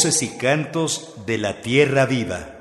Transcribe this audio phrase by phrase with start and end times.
[0.00, 2.59] Voces y cantos de la tierra viva.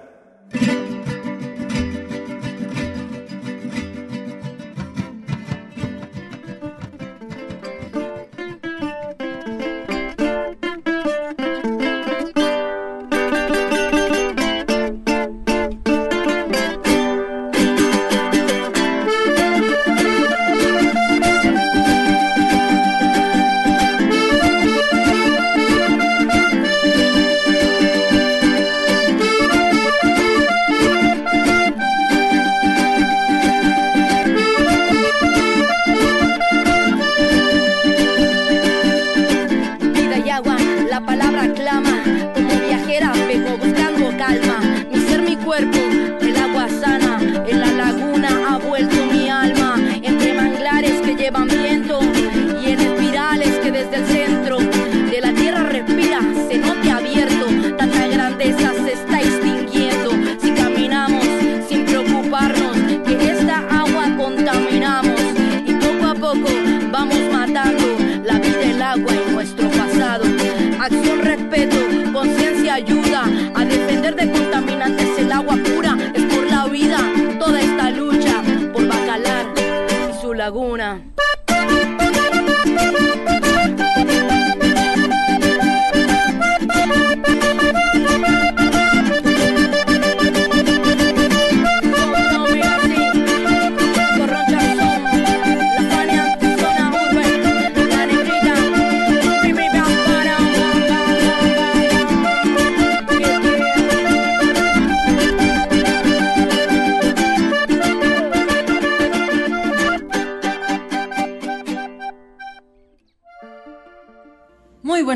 [66.34, 66.48] poco
[66.92, 67.69] vamos matando.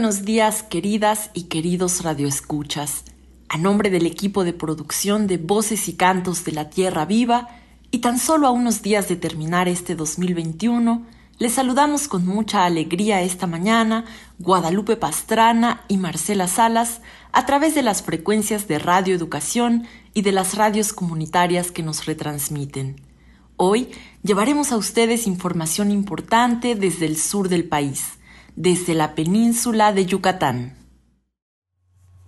[0.03, 3.05] Buenos días, queridas y queridos radioescuchas.
[3.47, 7.47] A nombre del equipo de producción de Voces y Cantos de la Tierra Viva,
[7.89, 11.05] y tan solo a unos días de terminar este 2021,
[11.39, 14.03] les saludamos con mucha alegría esta mañana
[14.39, 16.99] Guadalupe Pastrana y Marcela Salas
[17.31, 22.05] a través de las frecuencias de Radio Educación y de las radios comunitarias que nos
[22.05, 22.99] retransmiten.
[23.55, 23.87] Hoy
[24.21, 28.17] llevaremos a ustedes información importante desde el sur del país
[28.55, 30.83] desde la península de Yucatán.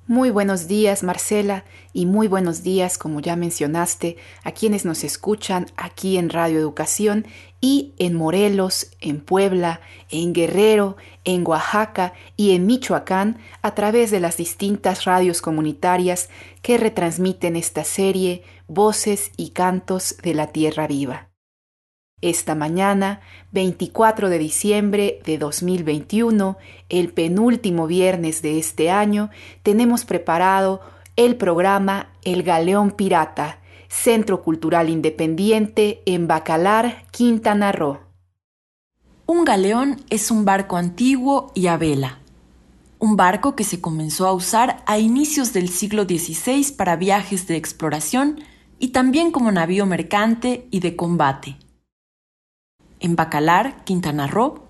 [0.07, 5.65] Muy buenos días, Marcela, y muy buenos días, como ya mencionaste, a quienes nos escuchan
[5.77, 7.25] aquí en Radio Educación
[7.59, 9.81] y en Morelos, en Puebla,
[10.11, 16.29] en Guerrero, en Oaxaca y en Michoacán a través de las distintas radios comunitarias
[16.61, 21.34] que retransmiten esta serie Voces y Cantos de la Tierra Viva.
[22.21, 23.19] Esta mañana,
[23.51, 29.29] 24 de diciembre de 2021, el penúltimo viernes de este año,
[29.63, 30.79] tenemos preparado
[31.17, 33.59] el programa El Galeón Pirata,
[33.89, 37.99] Centro Cultural Independiente en Bacalar, Quintana Roo.
[39.25, 42.19] Un galeón es un barco antiguo y a vela.
[42.97, 47.57] Un barco que se comenzó a usar a inicios del siglo XVI para viajes de
[47.57, 48.39] exploración
[48.79, 51.57] y también como navío mercante y de combate.
[53.05, 54.63] En Bacalar, Quintana Roo,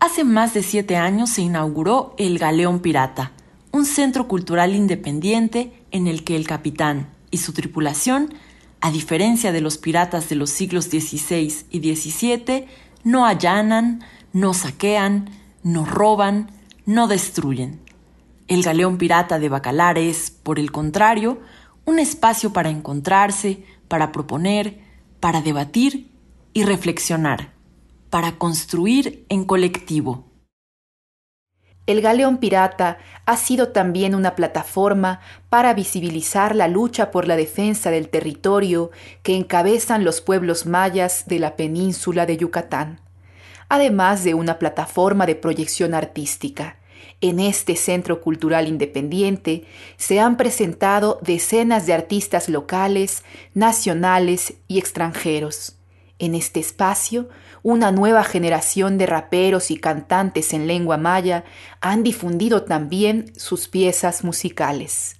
[0.00, 3.32] hace más de siete años se inauguró el Galeón Pirata,
[3.70, 8.32] un centro cultural independiente en el que el capitán y su tripulación,
[8.80, 12.64] a diferencia de los piratas de los siglos XVI y XVII,
[13.04, 14.02] no allanan,
[14.32, 15.28] no saquean,
[15.62, 16.50] no roban,
[16.86, 17.78] no destruyen.
[18.48, 21.42] El galeón pirata de Bacalar es, por el contrario,
[21.84, 24.80] un espacio para encontrarse, para proponer,
[25.20, 26.10] para debatir
[26.54, 27.51] y reflexionar
[28.12, 30.26] para construir en colectivo.
[31.86, 37.90] El Galeón Pirata ha sido también una plataforma para visibilizar la lucha por la defensa
[37.90, 38.90] del territorio
[39.22, 43.00] que encabezan los pueblos mayas de la península de Yucatán,
[43.70, 46.76] además de una plataforma de proyección artística.
[47.22, 49.64] En este centro cultural independiente
[49.96, 53.24] se han presentado decenas de artistas locales,
[53.54, 55.76] nacionales y extranjeros.
[56.18, 57.30] En este espacio
[57.62, 61.44] una nueva generación de raperos y cantantes en lengua maya
[61.80, 65.16] han difundido también sus piezas musicales.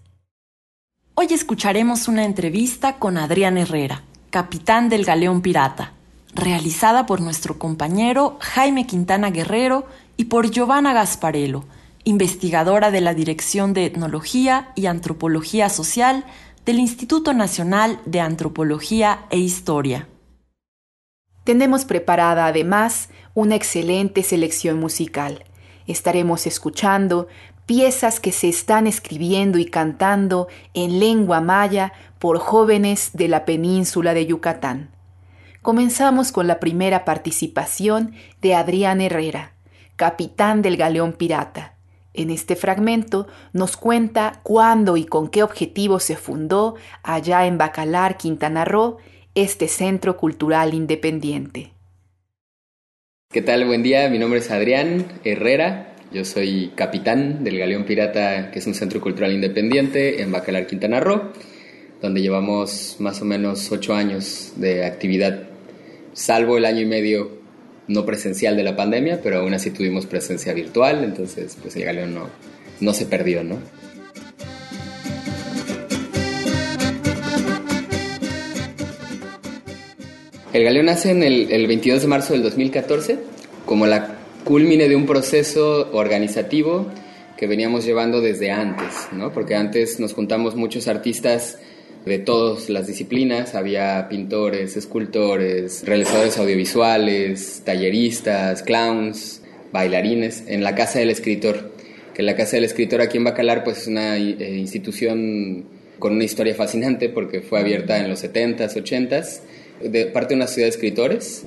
[1.15, 5.93] Hoy escucharemos una entrevista con Adrián Herrera, capitán del Galeón Pirata,
[6.35, 9.87] realizada por nuestro compañero Jaime Quintana Guerrero
[10.17, 11.65] y por Giovanna Gasparello,
[12.05, 16.25] investigadora de la Dirección de Etnología y Antropología Social
[16.65, 20.09] del Instituto Nacional de Antropología e Historia.
[21.45, 25.45] Tenemos preparada además una excelente selección musical.
[25.87, 27.27] Estaremos escuchando
[27.67, 34.15] piezas que se están escribiendo y cantando en lengua maya por jóvenes de la península
[34.15, 34.91] de Yucatán.
[35.63, 39.53] Comenzamos con la primera participación de Adrián Herrera,
[39.97, 41.75] capitán del galeón pirata.
[42.15, 48.17] En este fragmento nos cuenta cuándo y con qué objetivo se fundó allá en Bacalar,
[48.17, 48.99] Quintana Roo,
[49.35, 51.73] este centro cultural independiente.
[53.31, 53.65] ¿Qué tal?
[53.65, 58.67] Buen día, mi nombre es Adrián Herrera, yo soy capitán del Galeón Pirata, que es
[58.67, 61.33] un centro cultural independiente en Bacalar, Quintana Roo,
[62.03, 65.45] donde llevamos más o menos ocho años de actividad,
[66.13, 67.41] salvo el año y medio
[67.89, 72.15] no presencial de la pandemia, pero aún así tuvimos presencia virtual, entonces pues el Galeón
[72.15, 72.29] no,
[72.81, 73.57] no se perdió, ¿no?
[80.53, 83.19] El Galeón nace en el, el 22 de marzo del 2014
[83.65, 86.89] como la culmine de un proceso organizativo
[87.39, 89.33] que veníamos llevando desde antes, ¿no?
[89.33, 91.59] Porque antes nos juntamos muchos artistas
[92.05, 99.41] de todas las disciplinas, había pintores, escultores, realizadores audiovisuales, talleristas, clowns,
[99.73, 101.73] bailarines, en la Casa del Escritor,
[102.13, 105.65] que la Casa del Escritor aquí en Bacalar pues es una eh, institución
[105.99, 109.41] con una historia fascinante porque fue abierta en los 70s, 80s,
[109.89, 111.47] de parte de una ciudad de escritores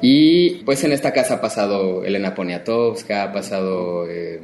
[0.00, 4.40] y pues en esta casa ha pasado Elena Poniatowska, ha pasado eh,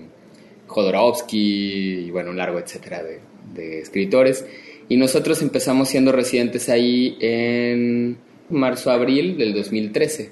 [0.67, 4.45] Jodorowsky y bueno, un largo etcétera de, escritores.
[4.89, 8.19] Y nosotros empezamos siendo residentes ahí en
[8.51, 10.31] marzo-abril del 2013.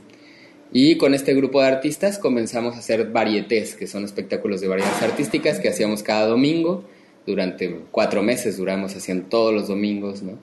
[0.73, 5.03] Y con este grupo de artistas comenzamos a hacer varietés, que son espectáculos de variedades
[5.03, 6.85] artísticas que hacíamos cada domingo.
[7.27, 10.39] Durante cuatro meses duramos haciendo todos los domingos, ¿no?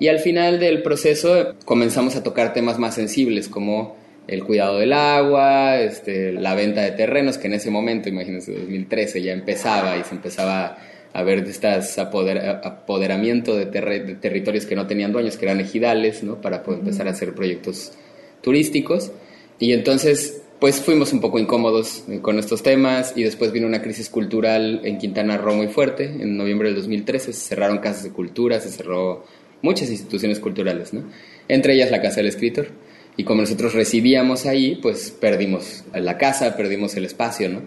[0.00, 4.94] Y al final del proceso comenzamos a tocar temas más sensibles como el cuidado del
[4.94, 10.04] agua, este, la venta de terrenos, que en ese momento, imagínense, 2013 ya empezaba y
[10.04, 10.78] se empezaba
[11.12, 16.40] a ver de estas apoderamiento de, territorios que no tenían dueños, que eran ejidales, ¿no?
[16.40, 17.92] Para poder empezar a hacer proyectos
[18.40, 19.12] turísticos.
[19.58, 24.08] Y entonces, pues fuimos un poco incómodos con estos temas y después vino una crisis
[24.08, 26.04] cultural en Quintana Roo muy fuerte.
[26.04, 29.24] En noviembre del 2013 se cerraron casas de cultura, se cerró
[29.62, 31.04] muchas instituciones culturales, ¿no?
[31.48, 32.68] Entre ellas la Casa del Escritor
[33.16, 37.62] y como nosotros residíamos ahí, pues perdimos la casa, perdimos el espacio, ¿no?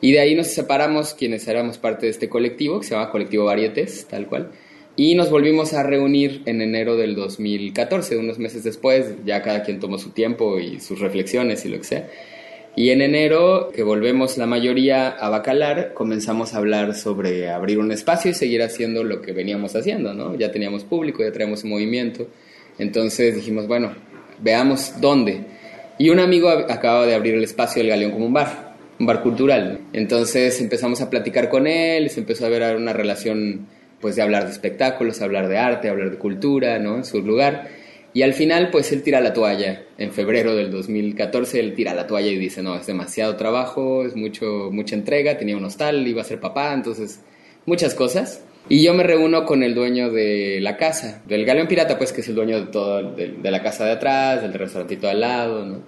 [0.00, 3.44] Y de ahí nos separamos quienes éramos parte de este colectivo, que se llama Colectivo
[3.44, 4.50] Varietes, tal cual,
[4.96, 9.78] y nos volvimos a reunir en enero del 2014, unos meses después, ya cada quien
[9.78, 12.10] tomó su tiempo y sus reflexiones y lo que sea.
[12.78, 17.90] Y en enero, que volvemos la mayoría a Bacalar, comenzamos a hablar sobre abrir un
[17.90, 20.36] espacio y seguir haciendo lo que veníamos haciendo, ¿no?
[20.36, 22.28] Ya teníamos público, ya traíamos movimiento.
[22.78, 23.96] Entonces dijimos, bueno,
[24.38, 25.40] veamos dónde.
[25.98, 29.22] Y un amigo acaba de abrir el espacio del Galeón como un bar, un bar
[29.22, 29.80] cultural.
[29.92, 33.66] Entonces empezamos a platicar con él, se empezó a ver una relación
[34.00, 36.94] pues de hablar de espectáculos, hablar de arte, hablar de cultura, ¿no?
[36.94, 37.87] En su lugar.
[38.18, 39.84] Y al final, pues él tira la toalla.
[39.96, 44.16] En febrero del 2014, él tira la toalla y dice, no, es demasiado trabajo, es
[44.16, 47.20] mucho, mucha entrega, tenía un hostal, iba a ser papá, entonces,
[47.64, 48.42] muchas cosas.
[48.68, 52.22] Y yo me reúno con el dueño de la casa, del Galeón Pirata, pues que
[52.22, 55.84] es el dueño de todo, de, la casa de atrás, del restaurantito al lado.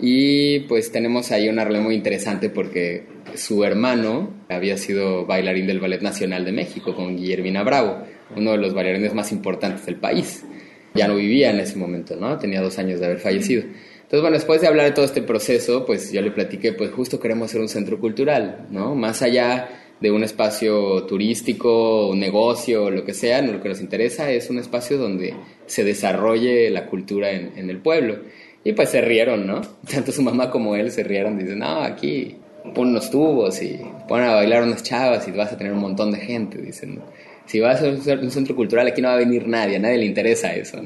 [0.00, 5.80] Y pues tenemos ahí una relación muy interesante porque su hermano había sido bailarín del
[5.80, 7.98] Ballet Nacional de México con Guillermina Bravo,
[8.34, 10.46] uno de los bailarines más importantes del país.
[10.94, 12.38] Ya no vivía en ese momento, ¿no?
[12.38, 13.62] Tenía dos años de haber fallecido.
[13.62, 17.18] Entonces, bueno, después de hablar de todo este proceso, pues yo le platiqué, pues justo
[17.18, 18.94] queremos ser un centro cultural, ¿no?
[18.94, 19.68] Más allá
[20.00, 24.58] de un espacio turístico, un negocio, lo que sea, lo que nos interesa es un
[24.58, 25.34] espacio donde
[25.66, 28.18] se desarrolle la cultura en, el pueblo.
[28.62, 29.62] Y pues se rieron, ¿no?
[29.90, 32.36] Tanto su mamá como él se rieron, dicen, no, aquí
[32.74, 36.12] pon unos tubos y ponen a bailar unas chavas y vas a tener un montón
[36.12, 37.00] de gente, dicen.
[37.46, 40.06] Si vas a un centro cultural aquí no va a venir nadie, a nadie le
[40.06, 40.80] interesa eso.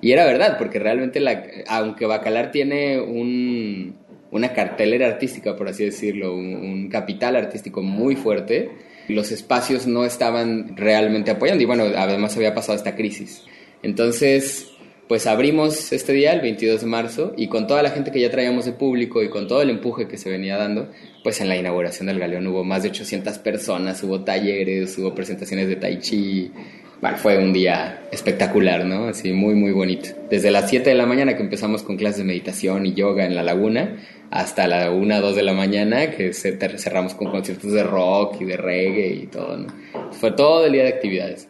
[0.00, 3.96] Y era verdad, porque realmente, la, aunque Bacalar tiene un,
[4.34, 8.70] una cartelera artística, por así decirlo, un, capital artístico muy fuerte,
[9.08, 13.44] los espacios no estaban realmente apoyando y bueno, además había pasado esta crisis.
[13.82, 14.72] Entonces,
[15.08, 18.30] pues abrimos este día, el 22 de marzo, y con toda la gente que ya
[18.30, 20.90] traíamos de público y con todo el empuje que se venía dando,
[21.24, 25.66] pues en la inauguración del Galeón hubo más de 800 personas, hubo talleres, hubo presentaciones
[25.68, 26.52] de tai chi,
[27.16, 29.08] fue un día espectacular, ¿no?
[29.08, 30.10] Así muy, muy bonito.
[30.28, 33.34] Desde las 7 de la mañana que empezamos con clases de meditación y yoga en
[33.34, 33.96] la laguna,
[34.30, 38.56] hasta la 1 2 de la mañana que cerramos con conciertos de rock y de
[38.58, 39.66] reggae y todo, ¿no?
[40.12, 41.48] Fue todo el día de actividades.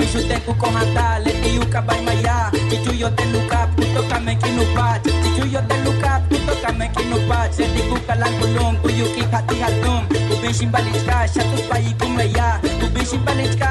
[0.00, 2.50] Mishutek ukohata, let me yuka by maya.
[2.70, 9.20] Kichuyo de lukap, kutoka mekinupat Kichuyo de lukap, kinu mekinupat Sedi buka lang kulong, kuyuki
[9.30, 10.08] hati hatum.
[10.32, 13.69] Ubishin balitka, shatus pa ikumaya Ubishin balitka,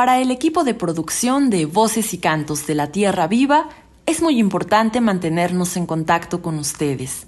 [0.00, 3.68] Para el equipo de producción de Voces y Cantos de la Tierra Viva,
[4.06, 7.26] es muy importante mantenernos en contacto con ustedes.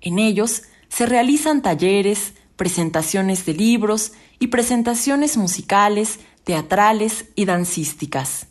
[0.00, 4.10] En ellos se realizan talleres, presentaciones de libros
[4.40, 8.48] y presentaciones musicales, teatrales y dancísticas.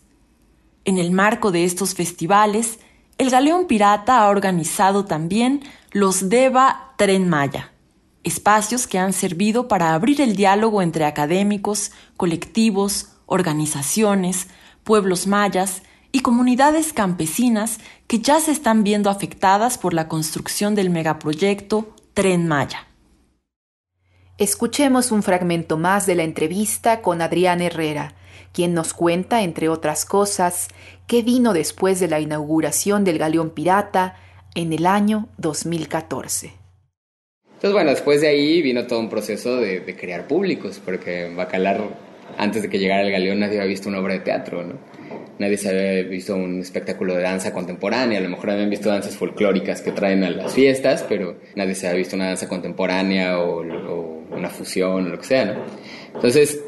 [0.85, 2.79] En el marco de estos festivales,
[3.17, 7.70] el Galeón Pirata ha organizado también los Deva Tren Maya,
[8.23, 14.47] espacios que han servido para abrir el diálogo entre académicos, colectivos, organizaciones,
[14.83, 20.89] pueblos mayas y comunidades campesinas que ya se están viendo afectadas por la construcción del
[20.89, 22.87] megaproyecto Tren Maya.
[24.37, 28.15] Escuchemos un fragmento más de la entrevista con Adrián Herrera,
[28.53, 30.67] quien nos cuenta, entre otras cosas,
[31.07, 34.15] qué vino después de la inauguración del Galeón Pirata
[34.55, 36.60] en el año 2014.
[37.61, 41.79] Entonces, bueno, después de ahí vino todo un proceso de, crear públicos, porque en Bacalar,
[42.35, 44.79] antes de que llegara el Galeón, nadie había visto una obra de teatro, ¿no?
[45.37, 49.15] Nadie se había visto un espectáculo de danza contemporánea, a lo mejor habían visto danzas
[49.15, 53.61] folclóricas que traen a las fiestas, pero nadie se había visto una danza contemporánea o,
[53.61, 55.63] o una fusión o lo que sea, ¿no?
[56.15, 56.63] Entonces,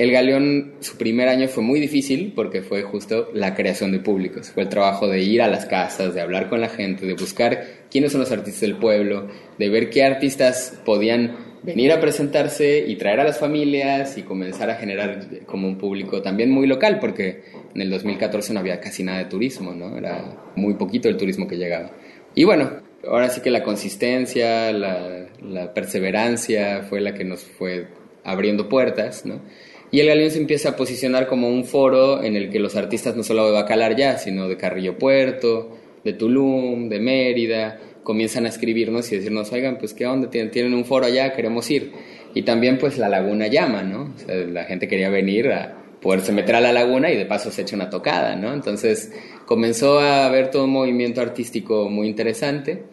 [0.00, 4.50] el Galeón, su primer año fue muy difícil porque fue justo la creación de públicos.
[4.50, 7.66] Fue el trabajo de ir a las casas, de hablar con la gente, de buscar
[7.90, 12.96] quiénes son los artistas del pueblo, de ver qué artistas podían venir a presentarse y
[12.96, 17.42] traer a las familias y comenzar a generar como un público también muy local, porque
[17.74, 19.98] en el 2014 no había casi nada de turismo, ¿no?
[19.98, 21.90] Era muy poquito el turismo que llegaba.
[22.34, 22.70] Y bueno,
[23.06, 27.88] ahora sí que la consistencia, la, la perseverancia fue la que nos fue
[28.24, 29.42] abriendo puertas, ¿no?
[29.90, 33.16] Y el Galeón se empieza a posicionar como un foro en el que los artistas
[33.16, 38.48] no solo de Bacalar ya, sino de Carrillo Puerto, de Tulum, de Mérida, comienzan a
[38.48, 41.92] escribirnos y decirnos, oigan, pues qué onda, tienen, tienen un foro allá, queremos ir.
[42.34, 44.14] Y también pues la laguna llama, ¿no?
[44.28, 47.76] La gente quería venir a poderse meter a la laguna y de paso se echa
[47.76, 48.54] una tocada, ¿no?
[48.54, 49.12] Entonces
[49.44, 52.84] comenzó a haber todo un movimiento artístico muy interesante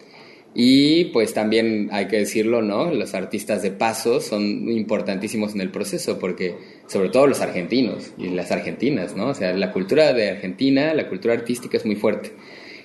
[0.53, 2.91] y pues también hay que decirlo, ¿no?
[2.91, 6.55] Los artistas de paso son importantísimos en el proceso porque
[6.87, 9.27] sobre todo los argentinos y las argentinas, ¿no?
[9.27, 12.31] O sea, la cultura de Argentina, la cultura artística es muy fuerte.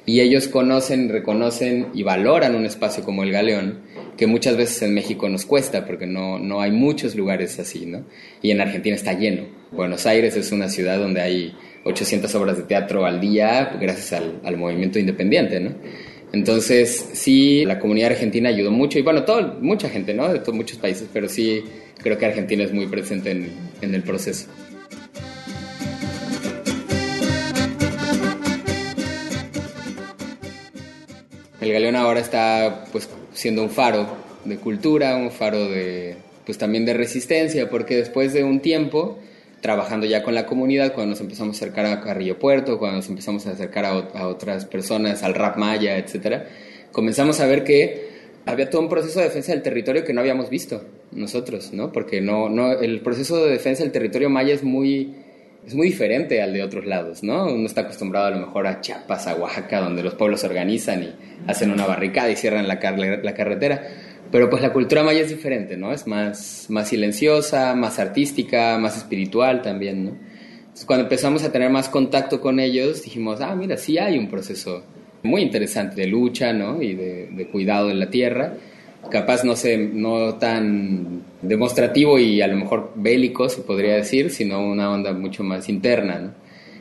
[0.05, 3.81] Y ellos conocen, reconocen y valoran un espacio como el Galeón,
[4.17, 8.05] que muchas veces en México nos cuesta porque no, no hay muchos lugares así, ¿no?
[8.43, 9.45] Y en Argentina está lleno.
[9.71, 14.41] Buenos Aires es una ciudad donde hay 800 obras de teatro al día gracias al,
[14.45, 15.71] al movimiento independiente, ¿no?
[16.33, 20.33] Entonces, sí, la comunidad argentina ayudó mucho, y bueno, todo, mucha gente, ¿no?
[20.33, 21.63] De todos, muchos países, pero sí
[22.03, 24.49] creo que Argentina es muy presente en, en el proceso.
[31.61, 34.09] El Galeón ahora está pues siendo un faro
[34.45, 39.19] de cultura, un faro de pues también de resistencia, porque después de un tiempo
[39.63, 43.09] trabajando ya con la comunidad, cuando nos empezamos a acercar a Carrillo Puerto, cuando nos
[43.09, 46.47] empezamos a acercar a, otras personas, al rap maya, etcétera,
[46.91, 48.11] comenzamos a ver que
[48.45, 51.93] había todo un proceso de defensa del territorio que no habíamos visto nosotros, ¿no?
[51.93, 55.15] Porque no, no, el proceso de defensa del territorio maya es muy,
[55.65, 57.47] es muy diferente al de otros lados, ¿no?
[57.47, 61.05] Uno está acostumbrado a lo mejor a Chiapas, a Oaxaca, donde los pueblos se organizan
[61.05, 61.15] y
[61.47, 64.12] hacen una barricada y cierran la carretera.
[64.33, 65.93] Pero pues la cultura maya es diferente, ¿no?
[65.93, 70.11] Es más, más silenciosa, más artística, más espiritual también, ¿no?
[70.59, 74.29] Entonces, cuando empezamos a tener más contacto con ellos, dijimos, ah, mira, sí hay un
[74.29, 74.85] proceso
[75.23, 76.81] muy interesante de lucha, ¿no?
[76.81, 78.55] Y de, de cuidado de la tierra.
[79.11, 84.67] Capaz no, sé, no tan demostrativo y a lo mejor bélico, se podría decir, sino
[84.67, 86.35] una onda mucho más interna, ¿no?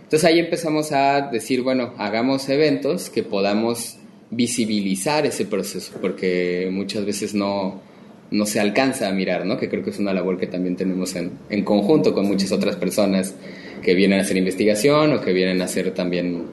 [0.04, 3.98] Entonces ahí empezamos a decir, bueno, hagamos eventos que podamos
[4.32, 7.82] visibilizar ese proceso, porque muchas veces no,
[8.32, 9.58] no se alcanza a mirar, ¿no?
[9.58, 12.78] Que creo que es una labor que también tenemos en, en conjunto con muchas otras
[12.78, 13.36] personas
[13.84, 16.46] que vienen a hacer investigación o que vienen a hacer también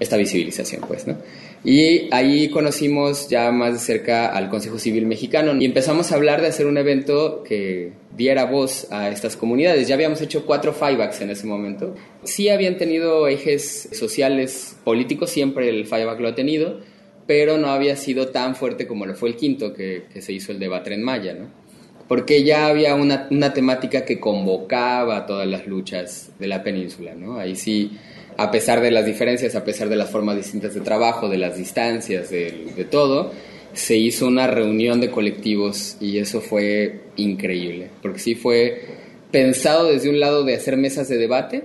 [0.00, 1.16] esta visibilización, pues, ¿no?
[1.62, 6.40] Y ahí conocimos ya más de cerca al Consejo Civil Mexicano y empezamos a hablar
[6.40, 9.86] de hacer un evento que diera voz a estas comunidades.
[9.86, 11.94] Ya habíamos hecho cuatro FIBACs en ese momento.
[12.24, 16.80] Sí habían tenido ejes sociales políticos, siempre el FIBAC lo ha tenido,
[17.30, 20.58] pero no había sido tan fuerte como lo fue el quinto, que, se hizo el
[20.58, 21.48] debate en Maya, ¿no?
[22.08, 27.38] Porque ya había una, una, temática que convocaba todas las luchas de la península, ¿no?
[27.38, 27.92] Ahí sí,
[28.36, 31.56] a pesar de las diferencias, a pesar de las formas distintas de trabajo, de las
[31.56, 33.30] distancias, de, de todo,
[33.74, 38.86] se hizo una reunión de colectivos y eso fue increíble, porque sí fue
[39.30, 41.62] pensado desde un lado de hacer mesas de debate,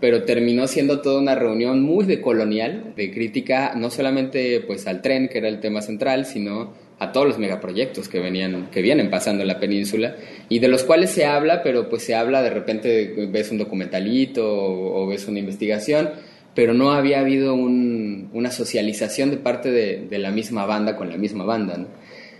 [0.00, 5.02] pero terminó siendo toda una reunión muy de colonial, de crítica no solamente pues al
[5.02, 9.10] tren, que era el tema central, sino a todos los megaproyectos que venían que vienen
[9.10, 10.16] pasando en la península
[10.48, 14.46] y de los cuales se habla, pero pues se habla de repente ves un documentalito
[14.46, 16.10] o, o ves una investigación,
[16.54, 21.16] pero no había habido un, una socialización de parte de, la misma banda con la
[21.16, 21.86] misma banda.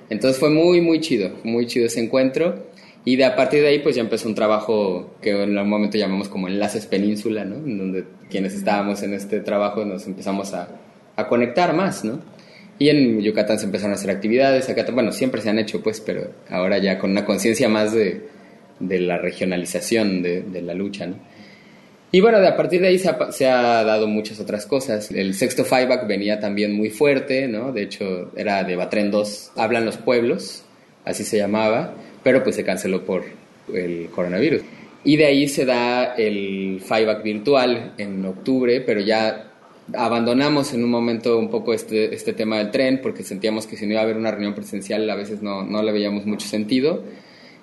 [0.09, 2.69] Entonces fue muy, muy chido, muy chido ese encuentro.
[3.04, 5.96] Y de a partir de ahí, pues ya empezó un trabajo que en algún momento
[5.96, 7.56] llamamos como Enlaces Península, ¿no?
[7.56, 10.68] En donde quienes estábamos en este trabajo nos empezamos a,
[11.16, 12.20] a conectar más, ¿no?
[12.78, 16.00] Y en Yucatán se empezaron a hacer actividades, acá, bueno, siempre se han hecho, pues,
[16.00, 18.26] pero ahora ya con una conciencia más de,
[18.78, 21.16] de, la regionalización de, la lucha, ¿no?
[22.12, 25.10] Y bueno, de a partir de ahí se ha, se ha dado muchas otras cosas.
[25.10, 27.70] El sexto Fiveback venía también muy fuerte, ¿no?
[27.70, 30.64] De hecho, era de Batren 2, Hablan los Pueblos,
[31.04, 33.24] así se llamaba pero pues se canceló por
[33.72, 34.62] el coronavirus.
[35.02, 39.50] Y de ahí se da el Fiveback virtual en octubre, pero ya
[39.94, 43.87] abandonamos en un momento un poco este, este tema del tren porque sentíamos que si
[43.87, 47.02] no iba a haber una reunión presencial a veces no, no le veíamos mucho sentido.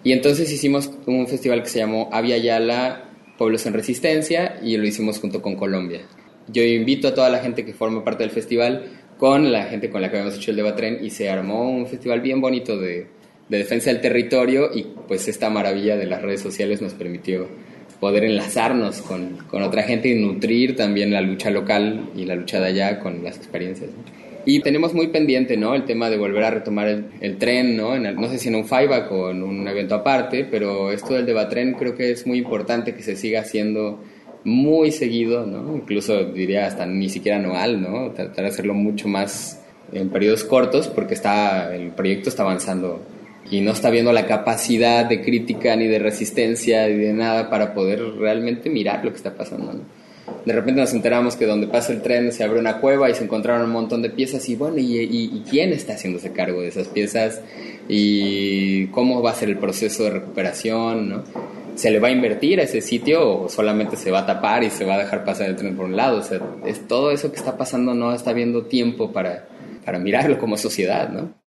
[0.04, 3.04] Y entonces hicimos un festival que se llamó Avia Yala
[3.38, 6.02] Pueblos en Resistencia y lo hicimos junto con Colombia.
[6.48, 8.86] Yo invito a toda la gente que forma parte del festival
[9.18, 12.22] con la gente con la que habíamos hecho el Debatren y se armó un festival
[12.22, 13.08] bien bonito de,
[13.50, 17.48] de defensa del territorio y pues esta maravilla de las redes sociales nos permitió
[18.00, 22.60] poder enlazarnos con, con, otra gente y nutrir también la lucha local y la lucha
[22.60, 23.90] de allá con las experiencias.
[24.46, 25.76] Y tenemos muy pendiente, ¿no?
[25.76, 27.96] El tema de volver a retomar el, el tren, ¿no?
[27.96, 31.26] En no sé si en un FIBAC o en un evento aparte, pero esto del
[31.26, 34.00] debatren creo que es muy importante que se siga haciendo
[34.44, 35.76] muy seguido, ¿no?
[35.76, 38.12] Incluso diría hasta ni siquiera anual, ¿no?
[38.12, 43.02] Tratar de hacerlo mucho más en periodos cortos porque está, el proyecto está avanzando
[43.50, 47.74] y no está viendo la capacidad de crítica ni de resistencia ni de nada para
[47.74, 49.82] poder realmente mirar lo que está pasando.
[50.46, 53.24] De repente nos enteramos que donde pasa el tren se abre una cueva y se
[53.24, 57.42] encontraron un montón de piezas y bueno, ¿y, quién está haciéndose cargo de esas piezas?
[57.88, 61.10] ¿Y cómo va a ser el proceso de recuperación?
[61.10, 61.24] ¿no?
[61.76, 64.70] ¿Se le va a invertir a ese sitio o solamente se va a tapar y
[64.70, 66.22] se va a dejar pasar el tren por un lado?
[66.66, 69.48] Es todo eso que está pasando no está viendo tiempo para,
[69.86, 71.47] para mirarlo como sociedad, ¿no?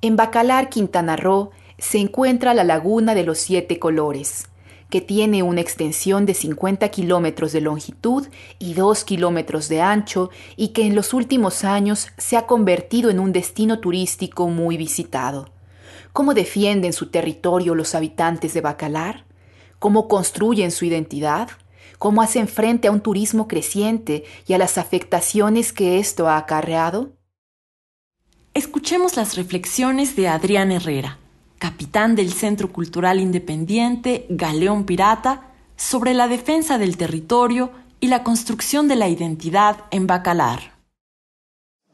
[0.00, 4.48] En Bacalar, Quintana Roo, se encuentra la Laguna de los Siete Colores,
[4.90, 8.28] que tiene una extensión de 50 kilómetros de longitud
[8.60, 13.18] y 2 kilómetros de ancho y que en los últimos años se ha convertido en
[13.18, 15.50] un destino turístico muy visitado.
[16.12, 19.24] ¿Cómo defienden su territorio los habitantes de Bacalar?
[19.80, 21.48] ¿Cómo construyen su identidad?
[21.98, 27.17] ¿Cómo hacen frente a un turismo creciente y a las afectaciones que esto ha acarreado?
[28.58, 31.18] Escuchemos las reflexiones de Adrián Herrera,
[31.60, 38.88] capitán del Centro Cultural Independiente Galeón Pirata, sobre la defensa del territorio y la construcción
[38.88, 40.72] de la identidad en Bacalar.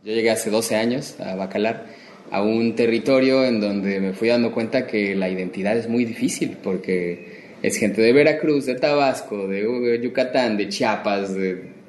[0.02, 1.84] Yo llegué hace 12 años a Bacalar,
[2.30, 6.56] a un territorio en donde me fui dando cuenta que la identidad es muy difícil,
[6.62, 11.30] porque es gente de Veracruz, de Tabasco, de Yucatán, de Chiapas,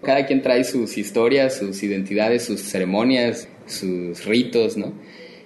[0.04, 4.94] cada quien trae sus historias, sus identidades, sus ceremonias, sus ritos, ¿no?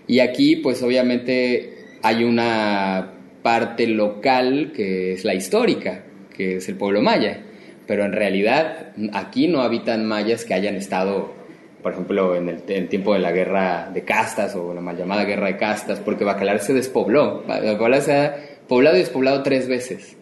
[0.07, 6.03] Y aquí, pues obviamente hay una parte local que es la histórica,
[6.35, 7.43] que es el pueblo maya,
[7.87, 11.33] pero en realidad aquí no habitan mayas que hayan estado,
[11.81, 15.47] por ejemplo, en el, tiempo de la guerra de castas o la mal llamada guerra
[15.47, 18.35] de castas, porque Bacalar se despobló, Bacalar se ha
[18.67, 20.17] poblado y despoblado tres veces.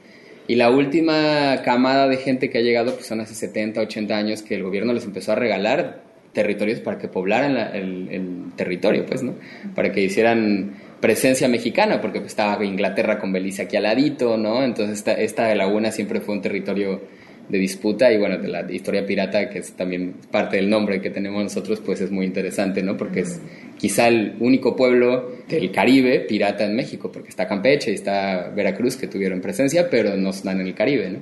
[0.48, 4.42] Y la última camada de gente que ha llegado pues son hace 70, 80 años
[4.42, 6.07] que el gobierno les empezó a regalar
[6.38, 9.34] territorios para que poblaran el, territorio, pues, ¿no?
[9.74, 14.64] Para que hicieran presencia mexicana, porque pues, estaba Inglaterra con Belice aquí al ladito, ¿no?
[14.64, 17.02] Entonces esta, esta laguna siempre fue un territorio
[17.50, 21.10] de disputa y bueno, de la historia pirata, que es también parte del nombre que
[21.10, 22.96] tenemos nosotros, pues es muy interesante, ¿no?
[22.96, 23.42] Porque es
[23.80, 28.96] quizá el único pueblo del Caribe pirata en México, porque está Campeche y está Veracruz
[28.96, 31.20] que tuvieron presencia, pero no están en el Caribe, ¿no?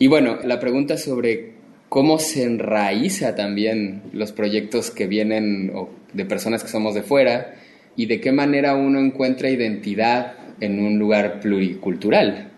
[0.00, 1.51] Y bueno, la pregunta sobre
[1.92, 5.70] cómo se enraiza también los proyectos que vienen
[6.14, 7.56] de personas que somos de fuera
[7.96, 12.50] y de qué manera uno encuentra identidad en un lugar pluricultural.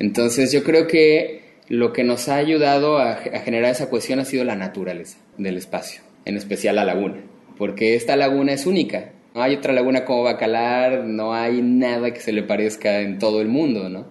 [0.00, 4.42] Entonces yo creo que lo que nos ha ayudado a, generar esa cuestión ha sido
[4.42, 7.18] la naturaleza del espacio, en especial la laguna,
[7.58, 9.12] porque esta laguna es única.
[9.32, 13.42] No hay otra laguna como Bacalar, no hay nada que se le parezca en todo
[13.42, 14.08] el mundo, ¿no?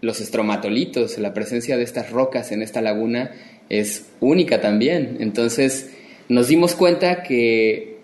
[0.00, 3.30] Los estromatolitos, la presencia de estas rocas en esta laguna
[3.68, 5.18] es única también.
[5.20, 5.90] Entonces
[6.28, 7.98] nos dimos cuenta que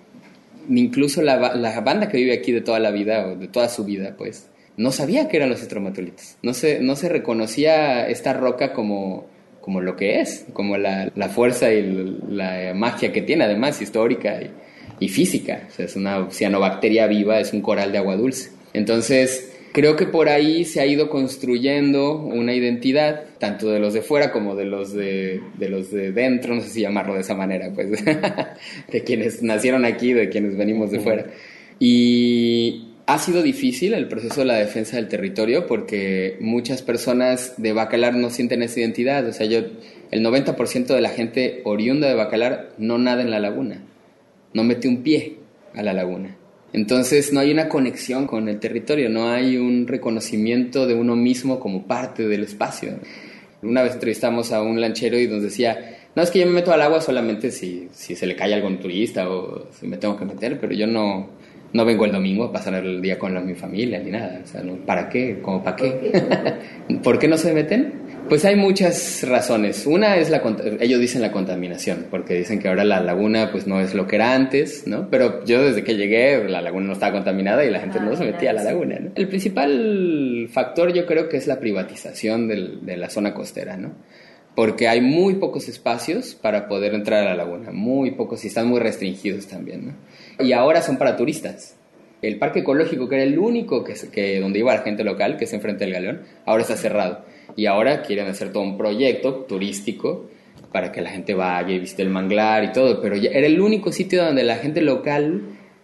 [0.69, 3.85] incluso la, la, banda que vive aquí de toda la vida, o de toda su
[3.85, 6.37] vida, pues, no sabía que eran los estromatolitos.
[6.43, 9.27] No se, no se reconocía esta roca como,
[9.61, 14.41] como lo que es, como la, la fuerza y la magia que tiene, además, histórica
[14.41, 14.51] y,
[15.01, 15.67] y física.
[15.69, 18.51] O sea, es una cianobacteria viva, es un coral de agua dulce.
[18.73, 24.03] Entonces, Creo que por ahí se ha ido construyendo una identidad, tanto de los de
[24.03, 27.37] fuera como de los de, de los de dentro, no sé si llamarlo de esa
[27.37, 27.89] manera, pues,
[28.93, 31.27] de quienes nacieron aquí, de quienes venimos de fuera.
[31.79, 37.73] Y ha sido difícil el proceso de la defensa del territorio porque muchas personas de
[37.73, 39.27] Bacalar no sienten esa identidad.
[39.27, 39.61] O sea, yo,
[40.11, 43.83] el 90% de la gente oriunda de Bacalar no nada en la laguna,
[44.53, 45.39] no mete un pie
[45.75, 46.37] a la laguna.
[46.73, 51.59] Entonces no hay una conexión con el territorio, no hay un reconocimiento de uno mismo
[51.59, 52.93] como parte del espacio.
[53.63, 56.73] Una vez entrevistamos a un lanchero y nos decía, no es que yo me meto
[56.73, 60.25] al agua solamente si, si se le cae algún turista o si me tengo que
[60.25, 61.29] meter, pero yo no,
[61.73, 64.41] no vengo el domingo a pasar el día con mi familia ni nada.
[64.43, 65.39] O sea, ¿para qué?
[65.43, 66.13] ¿Cómo para qué?
[67.03, 68.00] ¿Por qué no se meten?
[68.31, 69.89] Pues hay muchas razones.
[69.89, 70.41] Una es la
[70.79, 74.15] ellos dicen la contaminación, porque dicen que ahora la laguna pues no es lo que
[74.15, 75.11] era antes, ¿no?
[75.11, 78.25] Pero yo desde que llegué la laguna no estaba contaminada y la gente no se
[78.25, 79.01] metía a la laguna.
[79.01, 79.11] ¿no?
[79.17, 83.95] El principal factor yo creo que es la privatización del, de la zona costera, ¿no?
[84.55, 88.69] Porque hay muy pocos espacios para poder entrar a la laguna, muy pocos y están
[88.69, 90.45] muy restringidos también, ¿no?
[90.45, 91.75] Y ahora son para turistas.
[92.23, 95.47] El parque ecológico, que era el único que, que donde iba la gente local, que
[95.47, 97.25] es enfrente del galeón, ahora está cerrado
[97.61, 100.31] y ahora quieren hacer todo un proyecto turístico
[100.73, 103.61] para que la gente vaya y visite el manglar y todo, pero ya era el
[103.61, 105.43] único sitio donde la gente local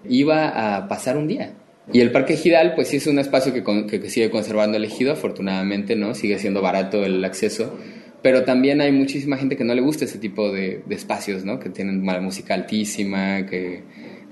[0.08, 1.52] iba a pasar un día.
[1.92, 5.12] Y el Parque Ejidal, pues sí es un espacio que, que, sigue conservando el ejido,
[5.12, 6.14] afortunadamente, ¿no?
[6.14, 7.78] Sigue siendo barato el acceso,
[8.22, 11.60] pero también hay muchísima gente que no le gusta ese tipo de, espacios, ¿no?
[11.60, 13.82] Que tienen mala música altísima, que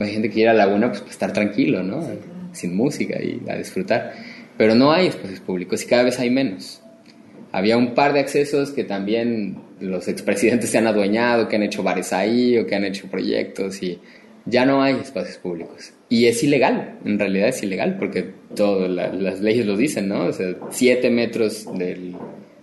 [0.00, 2.08] hay gente que quiere a la laguna pues para estar tranquilo, ¿no?
[2.52, 4.14] Sin música y a disfrutar.
[4.56, 6.80] Pero no hay espacios públicos y cada vez hay menos.
[7.54, 11.84] Había un par de accesos que también los expresidentes se han adueñado, que han hecho
[11.84, 14.00] bares ahí o que han hecho proyectos y
[14.44, 15.92] ya no hay espacios públicos.
[16.08, 20.24] Y es ilegal, en realidad es ilegal, porque todas las leyes lo dicen, ¿no?
[20.24, 22.16] O sea, siete metros del,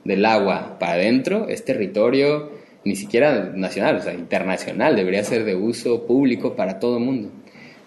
[0.03, 2.51] del agua para adentro es territorio
[2.83, 7.31] ni siquiera nacional, o sea, internacional, debería ser de uso público para todo el mundo.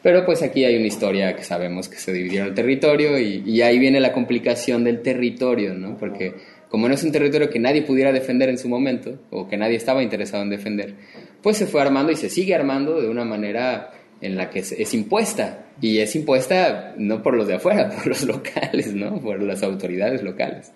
[0.02, 3.60] Pero pues aquí hay una historia que sabemos que se dividieron el territorio y, y
[3.60, 5.98] ahí viene la complicación del territorio, ¿no?
[5.98, 6.34] Porque
[6.74, 9.76] como no es un territorio que nadie pudiera defender en su momento, o que nadie
[9.76, 10.94] estaba interesado en defender,
[11.40, 14.92] pues se fue armando y se sigue armando de una manera en la que es,
[14.92, 15.66] impuesta.
[15.80, 19.20] Y es impuesta no por los de afuera, por los locales, ¿no?
[19.20, 20.72] Por las autoridades locales.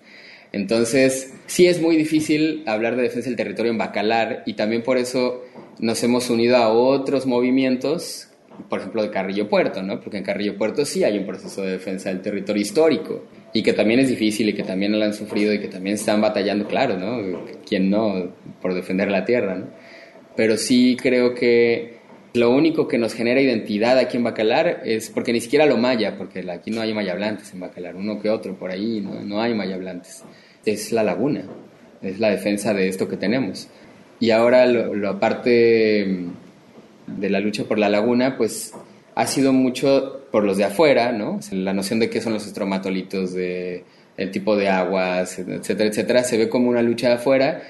[0.53, 4.97] Entonces, sí es muy difícil hablar de defensa del territorio en Bacalar y también por
[4.97, 5.43] eso
[5.79, 8.28] nos hemos unido a otros movimientos
[8.67, 9.99] por ejemplo, de Carrillo Puerto, ¿no?
[9.99, 13.73] Porque en Carrillo Puerto sí hay un proceso de defensa del territorio histórico y que
[13.73, 16.97] también es difícil y que también lo han sufrido y que también están batallando, claro,
[16.97, 17.45] ¿no?
[17.67, 18.33] ¿Quién no?
[18.61, 19.67] Por defender la tierra, ¿no?
[20.35, 21.99] Pero sí creo que
[22.33, 26.15] lo único que nos genera identidad aquí en Bacalar es porque ni siquiera lo maya,
[26.17, 29.53] porque aquí no hay mayablantes en Bacalar, uno que otro por ahí, no, no hay
[29.53, 30.23] mayablantes.
[30.65, 31.45] Es la laguna,
[32.01, 33.67] es la defensa de esto que tenemos.
[34.19, 36.27] Y ahora lo aparte
[37.17, 38.73] de la lucha por la laguna, pues
[39.15, 41.39] ha sido mucho por los de afuera, ¿no?
[41.51, 43.83] La noción de qué son los estromatolitos, de
[44.17, 47.61] el tipo de aguas, etcétera, etcétera, se ve como una lucha de afuera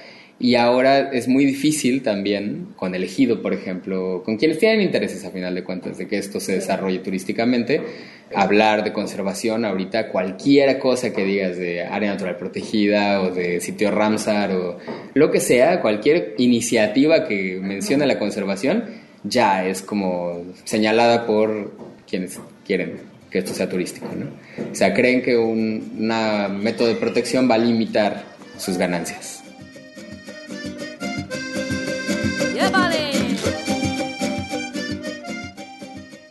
[0.42, 5.22] y ahora es muy difícil también con el ejido, por ejemplo, con quienes tienen intereses
[5.26, 7.82] a final de cuentas de que esto se desarrolle turísticamente,
[8.34, 13.90] hablar de conservación ahorita, cualquier cosa que digas de área natural protegida o de sitio
[13.90, 14.78] Ramsar o
[15.12, 18.84] lo que sea, cualquier iniciativa que mencione la conservación,
[19.24, 21.72] ya es como señalada por
[22.08, 22.98] quienes quieren
[23.30, 24.26] que esto sea turístico, ¿no?
[24.70, 25.96] O sea, creen que un
[26.60, 28.24] método de protección va a limitar
[28.58, 29.40] sus ganancias.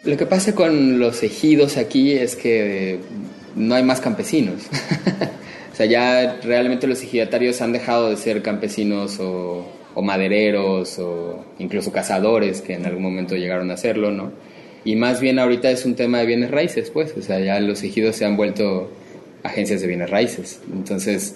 [0.10, 2.99] Lo que pasa con los ejidos aquí es que
[3.56, 4.63] no hay más campesinos.
[5.71, 9.67] o sea, ya realmente los ejidatarios han dejado de ser campesinos o
[9.99, 14.31] o madereros o incluso cazadores que en algún momento llegaron a hacerlo, ¿no?
[14.85, 17.83] Y más bien ahorita es un tema de bienes raíces, pues, o sea, ya los
[17.83, 18.89] ejidos se han vuelto
[19.43, 20.62] agencias de bienes raíces.
[20.71, 21.35] Entonces,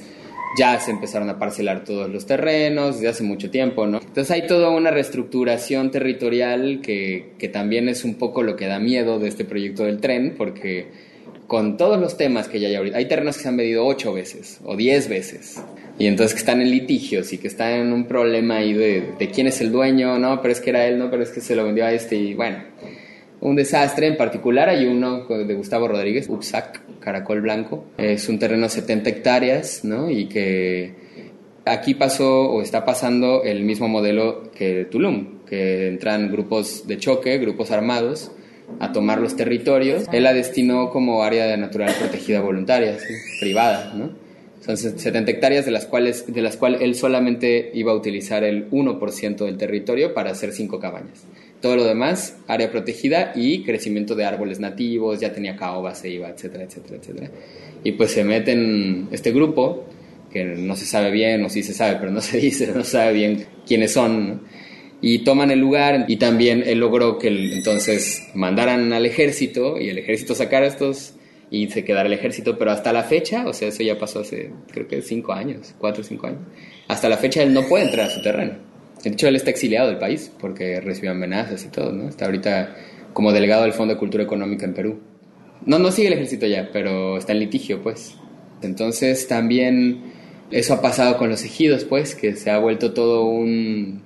[0.58, 3.97] ya se empezaron a parcelar todos los terrenos desde hace mucho tiempo, ¿no?
[3.97, 8.80] Entonces hay toda una reestructuración territorial que, que también es un poco lo que da
[8.80, 10.88] miedo de este proyecto del tren, porque
[11.47, 14.13] con todos los temas que ya hay ahorita, hay terrenos que se han medido ocho
[14.13, 15.62] veces o diez veces
[16.04, 19.48] y entonces que están en litigios y que están en un problema ahí de, quién
[19.48, 21.63] es el dueño, no, pero es que era él, no, pero es que se lo
[21.63, 22.58] vendió a este y bueno,
[23.39, 24.08] un desastre.
[24.08, 29.10] En particular hay uno de Gustavo Rodríguez, Upsac, Caracol Blanco, es un terreno de 70
[29.12, 30.10] hectáreas, ¿no?
[30.10, 30.94] Y que
[31.63, 37.38] aquí pasó o está pasando el mismo modelo que Tulum, que entran grupos de choque,
[37.38, 38.30] grupos armados
[38.82, 40.04] a tomar los territorios.
[40.12, 42.98] Él la destinó como área de natural protegida voluntaria,
[43.39, 44.23] privada, ¿no?
[44.65, 48.69] Son 70 hectáreas de las cuales, de las cuales él solamente iba a utilizar el
[48.69, 51.26] 1% del territorio para hacer cinco cabañas.
[51.62, 56.63] Todo lo demás, área protegida y crecimiento de árboles nativos, ya tenía caoba, ceiba, etcétera,
[56.63, 57.32] etcétera, etcétera.
[57.84, 59.86] Y pues se meten este grupo,
[60.32, 62.91] que no se sabe bien, o sí se sabe, pero no se dice, no se
[62.91, 64.43] sabe bien quiénes son,
[65.02, 69.97] y toman el lugar y también él logró que entonces mandaran al ejército y el
[69.97, 71.15] ejército sacara estos
[71.54, 74.50] y se quedara el ejército, pero hasta la fecha, o sea, eso ya pasó hace
[74.72, 76.39] creo que cinco años, cuatro o cinco años,
[76.88, 78.54] hasta la fecha él no puede entrar a su terreno.
[79.04, 82.10] De hecho, él está exiliado del país porque recibió amenazas y todo, ¿no?
[82.10, 82.76] Está ahorita
[83.13, 85.00] como delegado del Fondo de Cultura Económica en Perú.
[85.63, 88.16] No, no sigue el ejército ya, pero está en litigio, pues.
[88.63, 90.02] Entonces también
[90.50, 94.02] eso ha pasado con los ejidos, pues, que se ha vuelto todo un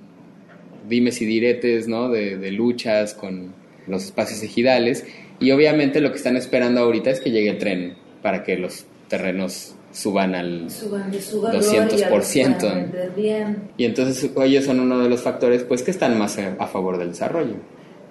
[0.86, 2.10] dimes y diretes, ¿no?
[2.10, 3.54] De, de luchas con
[3.86, 5.06] los espacios ejidales.
[5.40, 8.84] Y obviamente lo que están esperando ahorita es que llegue el tren para que los
[9.08, 12.58] terrenos suban al Suban de su 200%.
[12.58, 13.56] para vender bien.
[13.76, 16.98] y entonces ellos son uno de los factores pues que están más a a favor
[16.98, 17.54] del desarrollo.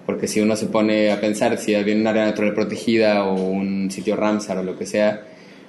[0.06, 3.92] Porque si uno se pone a pensar si viene un área natural protegida o un
[3.92, 5.24] sitio Ramsar o lo que sea,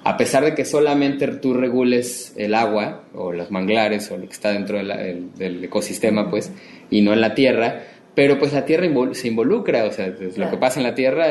[0.05, 4.33] a pesar de que solamente tú regules el agua o los manglares o lo que
[4.33, 6.51] está dentro de la- el- del ecosistema, pues,
[6.89, 7.83] y no en la tierra,
[8.19, 11.25] pero pues la tierra invol- se involucra, o sea, lo que pasa en la tierra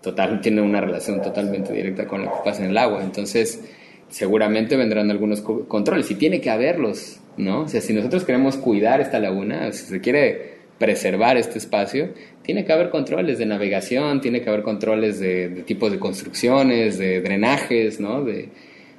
[0.00, 3.04] total, tiene una relación totalmente directa con lo que pasa en el agua.
[3.04, 3.62] Entonces,
[4.08, 7.64] seguramente vendrán algunos co- controles y tiene que haberlos, ¿no?
[7.64, 12.64] O sea, si nosotros queremos cuidar esta laguna, si se quiere preservar este espacio, tiene
[12.64, 17.20] que haber controles de navegación, tiene que haber controles de, de tipos de construcciones, de
[17.20, 18.24] drenajes, ¿no?
[18.24, 18.48] De,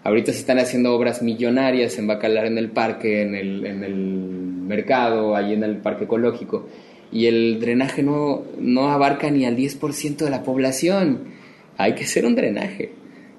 [0.04, 3.96] ahorita se están haciendo obras millonarias en Bacalar, en el parque, en el, en el
[3.96, 6.68] mercado, ahí en el parque ecológico,
[7.12, 11.26] y el drenaje no, no abarca ni al 10% de la población.
[11.78, 12.92] Hay que hacer un drenaje.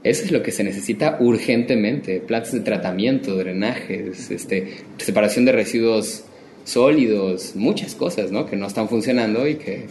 [0.04, 2.20] Eso es lo que se necesita urgentemente.
[2.20, 6.24] Plantas de tratamiento, drenajes, este, separación de residuos
[6.64, 8.46] sólidos, muchas cosas ¿no?
[8.46, 9.86] que no están funcionando y que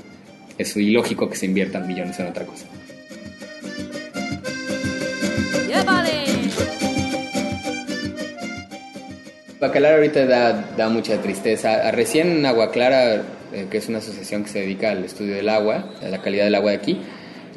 [0.58, 2.66] es ilógico que se inviertan millones en otra cosa.
[9.60, 11.90] Bacalar ahorita da, da mucha tristeza.
[11.92, 15.50] Recién en Agua Clara, eh, que es una asociación que se dedica al estudio del
[15.50, 17.00] agua, a la calidad del agua de aquí,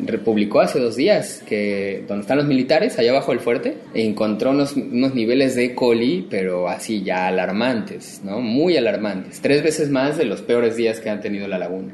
[0.07, 4.75] republicó hace dos días que donde están los militares, allá abajo del fuerte, encontró unos,
[4.77, 8.41] unos niveles de coli, pero así ya alarmantes, ¿no?
[8.41, 9.41] Muy alarmantes.
[9.41, 11.93] Tres veces más de los peores días que han tenido la laguna.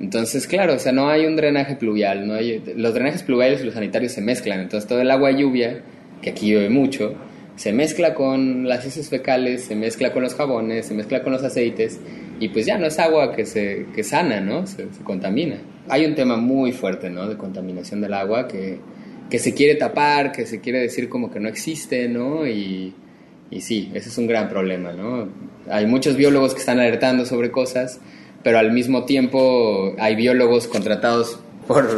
[0.00, 3.64] Entonces, claro, o sea, no hay un drenaje pluvial, no hay, los drenajes pluviales y
[3.64, 5.82] los sanitarios se mezclan, entonces todo el agua lluvia,
[6.20, 7.14] que aquí llueve mucho,
[7.56, 11.44] se mezcla con las heces fecales, se mezcla con los jabones, se mezcla con los
[11.44, 12.00] aceites
[12.40, 14.66] y pues ya no es agua que se que sana, ¿no?
[14.66, 15.56] Se, contamina.
[15.88, 17.28] Hay un tema muy fuerte, ¿no?
[17.28, 18.78] De contaminación del agua que,
[19.30, 22.46] que se quiere tapar, que se quiere decir como que no existe, ¿no?
[22.46, 22.94] Y,
[23.50, 25.28] y sí, ese es un gran problema, ¿no?
[25.70, 28.00] Hay muchos biólogos que están alertando sobre cosas,
[28.42, 31.88] pero al mismo tiempo hay biólogos contratados por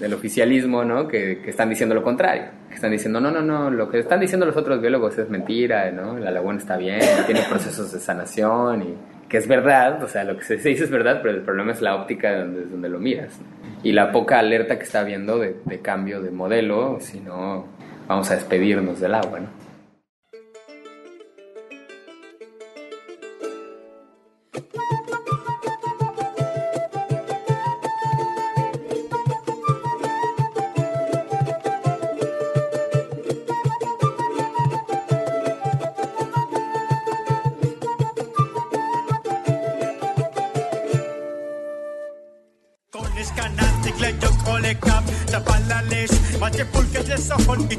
[0.00, 1.08] el oficialismo, ¿no?
[1.08, 2.44] Que, que están diciendo lo contrario.
[2.68, 5.90] Que están diciendo, no, no, no, lo que están diciendo los otros biólogos es mentira,
[5.90, 6.18] ¿no?
[6.18, 10.36] La laguna está bien, tiene procesos de sanación y que es verdad, o sea, lo
[10.36, 12.98] que se dice es verdad, pero el problema es la óptica de donde, donde lo
[12.98, 13.38] miras.
[13.82, 17.66] Y la poca alerta que está habiendo de, de cambio de modelo, si no,
[18.06, 19.67] vamos a despedirnos del agua, ¿no?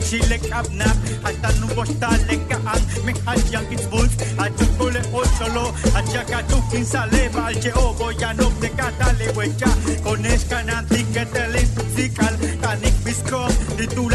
[0.10, 5.74] Sojon, y chile capnap, hasta nubo stale kaan, me hayan kitzbulz, a chocole o solo,
[5.96, 9.70] a chacatukin sale, valche o boyanok de catale huecha,
[10.04, 14.10] con escanante que te limpical, canik biscom, de tu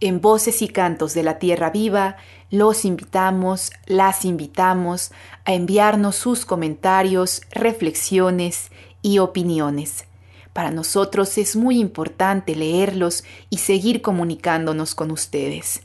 [0.00, 2.16] En Voces y Cantos de la Tierra Viva,
[2.50, 5.12] los invitamos, las invitamos
[5.46, 10.04] a enviarnos sus comentarios, reflexiones y opiniones.
[10.52, 15.80] Para nosotros es muy importante leerlos y seguir comunicándonos con ustedes.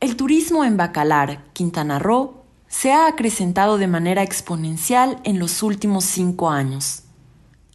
[0.00, 2.43] El turismo en Bacalar, Quintana Roo,
[2.76, 7.04] se ha acrecentado de manera exponencial en los últimos cinco años.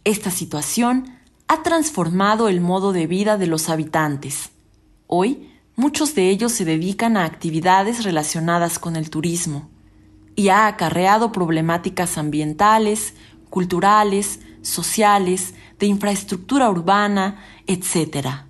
[0.04, 4.50] Esta situación ha transformado el modo de vida de los habitantes.
[5.06, 9.70] Hoy, muchos de ellos se dedican a actividades relacionadas con el turismo
[10.36, 13.14] y ha acarreado problemáticas ambientales,
[13.48, 18.44] culturales, sociales, de infraestructura urbana, etc.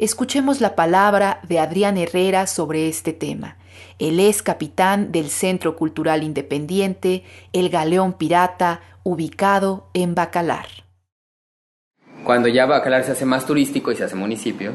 [0.00, 3.59] Escuchemos la palabra de Adrián Herrera sobre este tema.
[3.98, 10.66] Él es capitán del Centro Cultural Independiente El Galeón Pirata, ubicado en Bacalar.
[12.24, 14.72] Cuando ya Bacalar se hace más turístico y se hace municipio,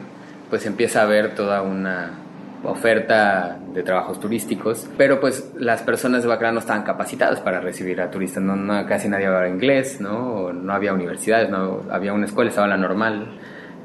[0.50, 2.26] pues empieza a haber toda una
[2.64, 8.02] oferta de trabajos turísticos, pero pues las personas de Bacalar no estaban capacitadas para recibir
[8.02, 10.52] a turistas, no, casi nadie hablaba inglés, ¿no?
[10.52, 13.38] No había universidades, no había una escuela, estaba la normal,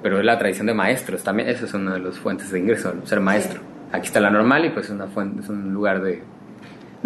[0.03, 2.95] pero es la tradición de maestros, también eso es una de las fuentes de ingreso,
[3.05, 3.61] ser maestro.
[3.93, 6.23] Aquí está la normal y pues una fuente, es un lugar de,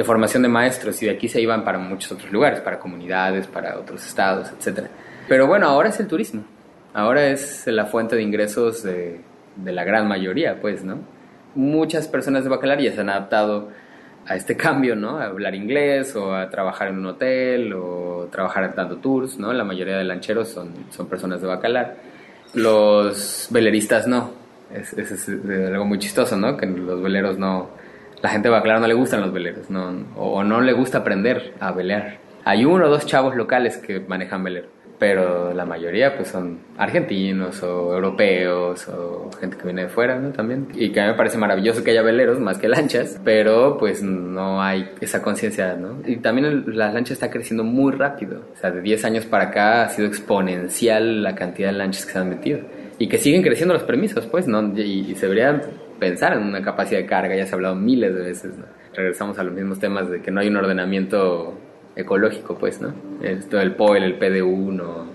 [0.05, 3.79] formación de maestros y de aquí se iban para muchos otros lugares, para comunidades, para
[3.79, 4.89] otros estados, etc.
[5.29, 6.45] Pero bueno, ahora es el turismo,
[6.93, 9.21] ahora es la fuente de ingresos de,
[9.57, 10.99] de la gran mayoría, pues, ¿no?
[11.55, 13.71] Muchas personas de Bacalar ya se han adaptado
[14.27, 15.19] a este cambio, ¿no?
[15.19, 19.53] A hablar inglés o a trabajar en un hotel o trabajar dando tours, ¿no?
[19.53, 21.97] La mayoría de lancheros son, son personas de Bacalar.
[22.53, 24.44] Los veleristas no.
[24.75, 26.57] Es, es- es, algo muy chistoso, ¿no?
[26.57, 27.71] Que los veleros no...
[28.23, 30.99] La gente de Bacalar no le gustan los veleros, no, o, o no le gusta
[30.99, 32.19] aprender a velear.
[32.45, 34.69] Hay uno o dos chavos locales que manejan velero,
[34.99, 40.31] pero la mayoría pues son argentinos o europeos o gente que viene de fuera, ¿no?
[40.31, 40.69] También.
[40.75, 44.03] Y que a mí me parece maravilloso que haya veleros más que lanchas, pero pues
[44.03, 45.99] no hay esa conciencia, ¿no?
[46.07, 48.41] Y también el- la lancha está creciendo muy rápido.
[48.55, 52.13] O sea, de 10 años para acá ha sido exponencial la cantidad de lanchas que
[52.13, 52.61] se han metido.
[52.99, 54.63] Y que siguen creciendo los permisos, pues, ¿no?
[54.79, 55.61] Y, se debería
[55.99, 58.67] pensar en una capacidad de carga, ya se ha hablado miles de veces, ¿no?
[58.95, 61.59] Regresamos a los mismos temas de que no hay un ordenamiento
[61.97, 62.95] ecológico, pues, ¿no?
[63.23, 65.07] Esto del POEL, el PDU, no,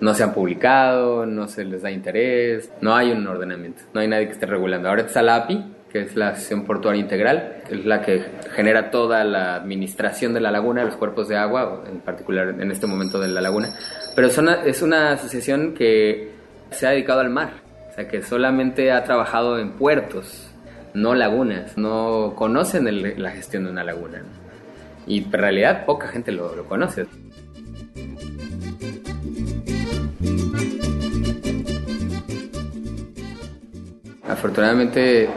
[0.00, 4.08] no se han publicado, no se les da interés, no hay un ordenamiento, no hay
[4.08, 4.88] nadie que esté regulando.
[4.88, 8.22] Ahora está la API, que es la Asociación Portuaria Integral, es la que
[8.54, 12.86] genera toda la administración de la laguna, los cuerpos de agua, en particular en este
[12.86, 13.74] momento de la laguna.
[14.14, 16.39] Pero es una asociación que
[16.70, 17.52] se ha dedicado al mar,
[17.90, 20.50] o sea, que solamente ha trabajado en puertos,
[20.94, 24.22] no lagunas, no conocen la gestión de una laguna.
[25.06, 27.06] Y en realidad poca gente lo, lo conoce.
[34.28, 35.28] Afortunadamente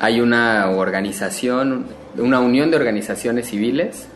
[0.00, 1.86] hay una organización,
[2.18, 4.08] una unión de organizaciones civiles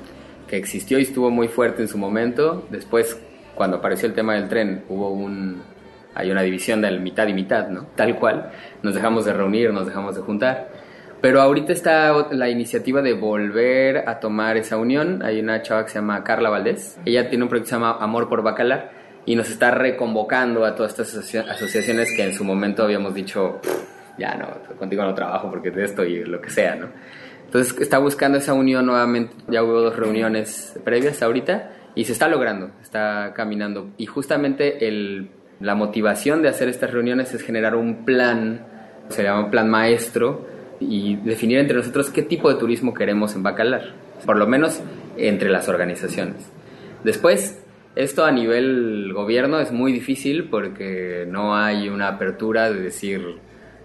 [0.49, 2.67] que existió y estuvo muy fuerte en su momento.
[2.71, 3.17] Después,
[3.55, 5.63] cuando apareció el tema del tren, hubo un,
[6.19, 7.87] hay una división del mitad y mitad, ¿no?
[7.97, 8.51] Tal cual.
[8.83, 10.69] Nos dejamos de reunir, nos dejamos de juntar.
[11.21, 15.23] Pero ahorita está la iniciativa de volver a tomar esa unión.
[15.25, 16.99] Hay una chava que se llama Carla Valdés.
[17.05, 18.91] Ella tiene un proyecto que se llama Amor por Bacalar
[19.27, 23.59] y nos está reconvocando a todas estas asocia- asociaciones que en su momento habíamos dicho,
[23.63, 24.47] "Pff, ya no,
[24.77, 26.87] contigo no trabajo porque de esto y lo que sea, ¿no?
[27.47, 29.35] Entonces está buscando esa unión nuevamente.
[29.49, 33.91] Ya hubo dos reuniones previas ahorita y se está logrando, está caminando.
[33.97, 38.65] Y justamente el, la motivación de hacer estas reuniones es generar un plan,
[39.09, 40.47] se llama un plan maestro,
[40.81, 43.95] y definir entre nosotros qué tipo de turismo queremos en Bacalar,
[44.25, 44.81] por lo menos
[45.17, 46.51] entre las organizaciones.
[47.03, 47.63] Después,
[47.97, 53.39] esto a nivel gobierno es muy difícil porque no hay una apertura de decir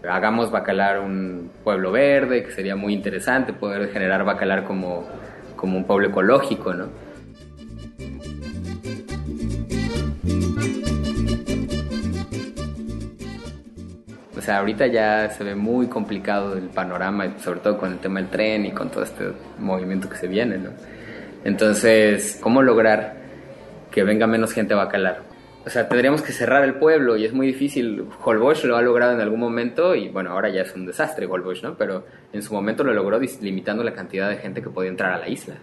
[0.08, 5.08] hagamos Bacalar un pueblo verde, que sería muy interesante poder generar Bacalar como,
[5.56, 6.90] como un pueblo ecológico, ¿no?
[14.44, 18.30] Sea, ahorita ya se ve muy complicado el panorama, sobre todo con el tema del
[18.30, 20.72] tren y con todo este movimiento que se viene, ¿no?
[21.46, 23.16] Entonces, ¿cómo lograr
[23.92, 25.22] que venga menos gente a Bacalar?
[25.66, 28.06] O sea, tendríamos que cerrar el pueblo y es muy difícil.
[28.22, 31.64] Holbox lo ha logrado en algún momento y bueno, ahora ya es un desastre Holbox,
[31.64, 31.78] ¿no?
[31.78, 35.20] Pero en su momento lo logró limitando la cantidad de gente que podía entrar a
[35.20, 35.56] la isla.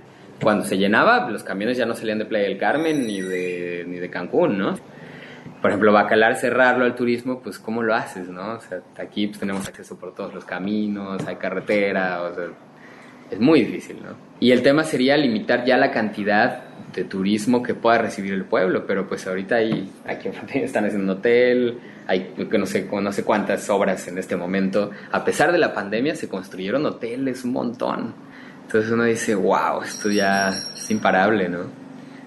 [0.42, 3.98] Cuando se llenaba, los camiones ya no salían de Playa del Carmen ni de, ni
[3.98, 4.78] de Cancún, ¿no?
[5.60, 8.54] Por ejemplo, Bacalar, cerrarlo al turismo, pues ¿cómo lo haces, no?
[8.54, 12.44] O sea, aquí pues, tenemos acceso por todos los caminos, hay carretera, o sea,
[13.30, 14.14] es muy difícil, ¿no?
[14.40, 18.86] Y el tema sería limitar ya la cantidad de turismo que pueda recibir el pueblo,
[18.86, 23.68] pero pues ahorita hay, aquí enfrente están haciendo hotel, hay no sé, no sé cuántas
[23.70, 24.90] obras en este momento.
[25.12, 28.14] A pesar de la pandemia se construyeron hoteles un montón.
[28.62, 31.80] Entonces uno dice, wow, esto ya es imparable, ¿no?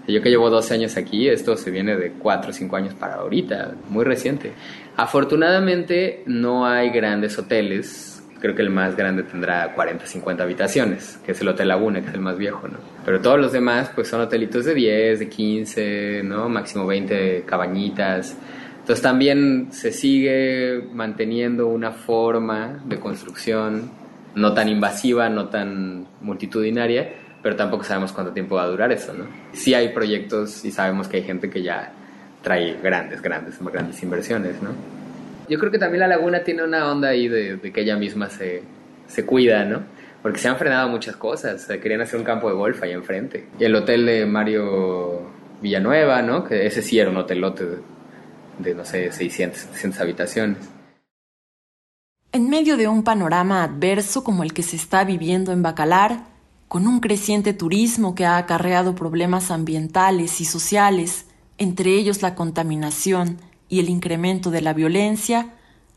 [0.08, 3.16] Yo que llevo 12 años aquí, esto se viene de 4 o 5 años para
[3.16, 4.51] ahorita, muy reciente.
[4.97, 11.32] Afortunadamente no hay grandes hoteles, creo que el más grande tendrá 40, 50 habitaciones, que
[11.32, 12.78] es el Hotel Laguna, que es el más viejo, ¿no?
[13.06, 16.49] Pero todos los demás pues son hotelitos de 10, de 15, ¿no?
[16.49, 18.38] Máximo 20 cabañitas.
[18.82, 23.89] Entonces también se sigue manteniendo una forma de construcción
[24.36, 27.14] no tan invasiva, no tan multitudinaria,
[27.44, 29.26] pero tampoco sabemos cuánto tiempo va a durar eso, ¿no?
[29.52, 31.91] Sí hay proyectos y sabemos que hay gente que ya
[32.41, 34.70] trae grandes, grandes, grandes inversiones, ¿no?
[35.50, 38.30] Yo creo que también la laguna tiene una onda ahí de, de que ella misma
[38.30, 38.64] se,
[39.08, 39.84] se cuida, ¿no?
[40.22, 41.68] Porque se han frenado muchas cosas.
[41.68, 43.50] Querían hacer un campo de golf ahí enfrente.
[43.60, 45.22] Y el hotel de Mario
[45.62, 46.46] Villanueva, ¿no?
[46.46, 47.78] Que ese sí era un hotelote de,
[48.60, 50.58] de no sé, 600, 700 habitaciones.
[52.32, 56.32] En medio de un panorama adverso como el que se está viviendo en Bacalar,
[56.74, 61.28] con un creciente turismo que ha acarreado problemas ambientales y sociales,
[61.59, 65.53] entre ellos la contaminación y el incremento de la violencia,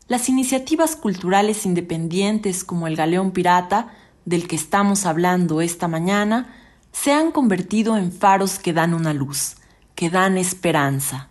[0.07, 3.91] las iniciativas culturales independientes como el Galeón Pirata,
[4.25, 6.55] del que estamos hablando esta mañana,
[6.91, 9.55] se han convertido en faros que dan una luz,
[9.95, 11.29] que dan esperanza.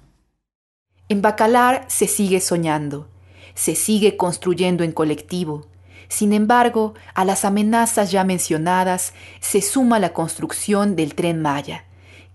[1.08, 3.08] En Bacalar se sigue soñando,
[3.54, 5.68] se sigue construyendo en colectivo.
[6.08, 11.84] Sin embargo, a las amenazas ya mencionadas se suma la construcción del tren Maya,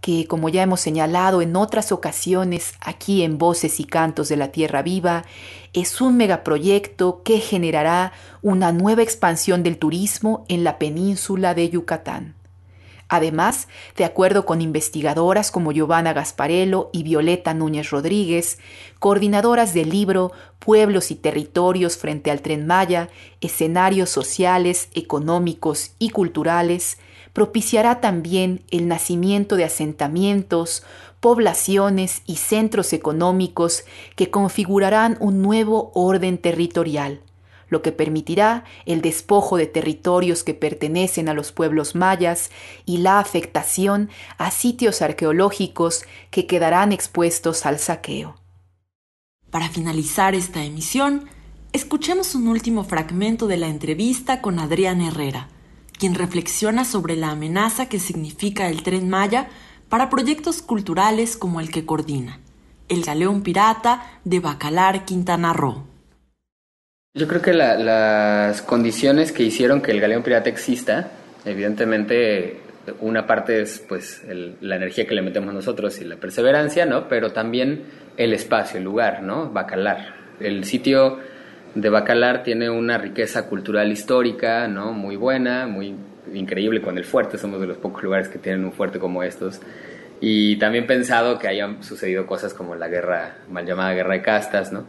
[0.02, 4.50] que, como ya hemos señalado en otras ocasiones aquí en Voces y Cantos de la
[4.50, 5.24] Tierra Viva,
[5.74, 8.12] es un megaproyecto que generará
[8.42, 12.41] una nueva expansión del turismo en la península de Yucatán.
[13.14, 18.58] Además, de acuerdo con investigadoras como Giovanna Gasparello y Violeta Núñez Rodríguez,
[19.00, 23.10] coordinadoras del libro Pueblos y Territorios frente al Tren Maya,
[23.42, 27.00] escenarios sociales, económicos y culturales,
[27.34, 30.84] propiciará también el nacimiento de asentamientos,
[31.20, 33.84] poblaciones y centros económicos
[34.16, 37.20] que configurarán un nuevo orden territorial
[37.72, 42.52] lo que permitirá el despojo de territorios que pertenecen a los pueblos mayas
[42.86, 48.36] y la afectación a sitios arqueológicos que quedarán expuestos al saqueo.
[49.50, 51.26] Para finalizar esta emisión,
[51.72, 55.48] escuchemos un último fragmento de la entrevista con Adrián Herrera,
[55.98, 59.50] quien reflexiona sobre la amenaza que significa el tren Maya
[59.88, 62.42] para proyectos culturales como el que coordina,
[62.90, 65.91] el Galeón Pirata de Bacalar, Quintana Roo.
[67.14, 71.12] Yo creo que la- las condiciones que hicieron que el galeón pirata exista,
[71.44, 72.62] evidentemente
[73.02, 74.24] una parte es pues
[74.62, 77.10] la energía que le metemos nosotros y la perseverancia, ¿no?
[77.10, 77.84] Pero también
[78.16, 79.50] el espacio, el lugar, ¿no?
[79.52, 80.16] Bacalar.
[80.40, 81.20] El sitio
[81.76, 84.94] de Bacalar tiene una riqueza cultural histórica, ¿no?
[84.94, 85.94] Muy buena, muy
[86.34, 87.38] increíble con el fuerte.
[87.38, 89.60] Somos de los pocos lugares que tienen un fuerte como estos.
[90.22, 94.72] Y también pensado que hayan sucedido cosas como la guerra, mal llamada guerra de castas,
[94.72, 94.86] ¿no?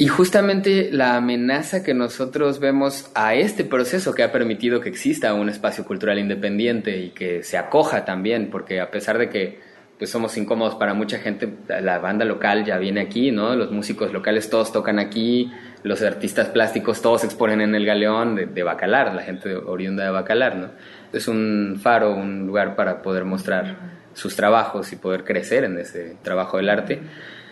[0.00, 5.34] Y justamente la amenaza que nosotros vemos a este proceso que ha permitido que exista
[5.34, 9.60] un espacio cultural independiente y que se acoja también, porque a pesar de que
[9.98, 13.54] pues somos incómodos para mucha gente, la banda local ya viene aquí, ¿no?
[13.54, 18.46] Los músicos locales todos tocan aquí, los artistas plásticos todos exponen en el Galeón de,
[18.46, 20.70] de Bacalar, la gente oriunda de Bacalar, ¿no?
[21.12, 23.76] Es un faro, un lugar para poder mostrar
[24.14, 27.02] sus trabajos y poder crecer en ese trabajo del arte.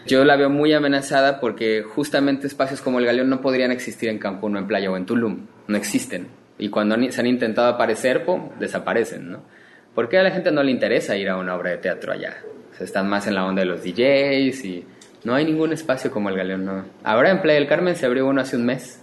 [0.08, 4.18] Yo la veo muy amenazada porque justamente espacios como el Galeón no podrían existir en
[4.18, 5.40] Cancún o en Playa o en Tulum.
[5.66, 6.28] No existen.
[6.58, 9.40] Y cuando se han intentado aparecer, ¡pum!, desaparecen, ¿no?
[9.94, 12.38] ¿Por qué a la gente no le interesa ir a una obra de teatro allá?
[12.72, 14.86] O sea, están más en la onda de los DJs y
[15.24, 16.84] no hay ningún espacio como el Galeón, no.
[17.04, 19.02] Ahora en Playa del Carmen se abrió uno hace un mes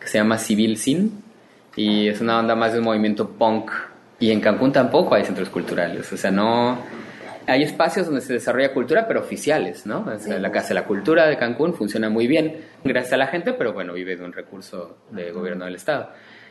[0.00, 1.22] que se llama Civil Sin
[1.76, 3.70] y es una onda más de un movimiento punk.
[4.18, 6.78] Y en Cancún tampoco hay centros culturales, o sea, no...
[7.48, 10.04] Hay espacios donde se desarrolla cultura, pero oficiales, ¿no?
[10.26, 13.72] La Casa de la Cultura de Cancún funciona muy bien, gracias a la gente, pero
[13.72, 16.10] bueno, vive de un recurso de gobierno del Estado.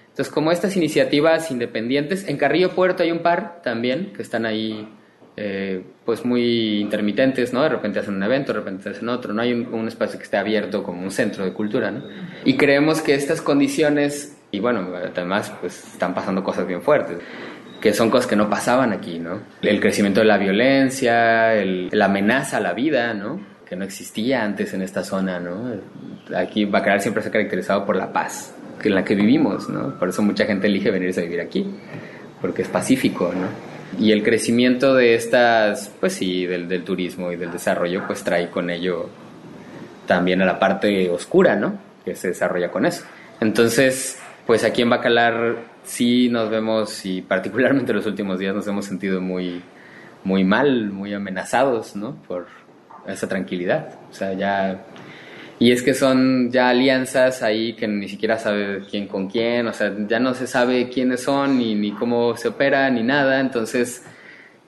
[0.10, 4.92] Entonces, como estas iniciativas independientes, en Carrillo Puerto hay un par también que están ahí,
[5.36, 7.62] eh, pues muy intermitentes, ¿no?
[7.62, 10.24] De repente hacen un evento, de repente hacen otro, no hay un, un espacio que
[10.24, 12.02] esté abierto como un centro de cultura, ¿no?
[12.44, 17.20] Y creemos que estas condiciones, y bueno, además, pues están pasando cosas bien fuertes
[17.82, 19.42] que son cosas que no pasaban aquí, ¿no?
[19.62, 23.40] El crecimiento de la violencia, la amenaza a la vida, ¿no?
[23.68, 25.74] Que no existía antes en esta zona, ¿no?
[26.36, 28.54] Aquí Bacalar siempre se ha caracterizado por la paz
[28.84, 29.98] en la que vivimos, ¿no?
[29.98, 31.66] Por eso mucha gente elige venirse a vivir aquí,
[32.42, 33.48] porque es pacífico, ¿no?
[34.00, 38.50] Y el crecimiento de estas, pues sí, del, del turismo y del desarrollo, pues trae
[38.50, 39.10] con ello
[40.06, 41.80] también a la parte oscura, ¿no?
[42.04, 43.04] Que se desarrolla con eso.
[43.40, 45.58] Entonces, pues aquí en Bacalar
[45.88, 49.62] sí nos vemos, y particularmente los últimos días nos hemos sentido muy,
[50.24, 52.22] muy mal, muy amenazados, ¿no?
[52.28, 52.48] Por
[53.08, 53.96] esa tranquilidad.
[54.12, 54.86] O sea, ya...
[55.60, 59.74] Y es que son ya alianzas ahí que ni siquiera sabe quién con quién, o
[59.74, 64.04] sea, ya no se sabe quiénes son, ni, ni cómo se opera, ni nada, entonces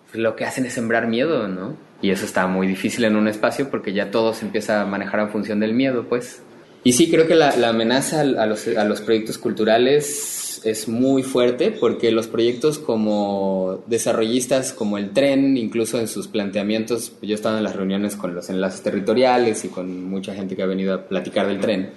[0.10, 1.78] pues, lo que hacen es sembrar miedo, ¿no?
[2.02, 5.20] Y eso está muy difícil en un espacio porque ya todo se empieza a manejar
[5.20, 6.42] en función del miedo, pues.
[6.84, 11.24] Y sí, creo que la, la amenaza a los, a los proyectos culturales es muy
[11.24, 17.34] fuerte porque los proyectos como desarrollistas, como el tren, incluso en sus planteamientos, yo he
[17.34, 20.94] estado en las reuniones con los enlaces territoriales y con mucha gente que ha venido
[20.94, 21.92] a platicar del tren.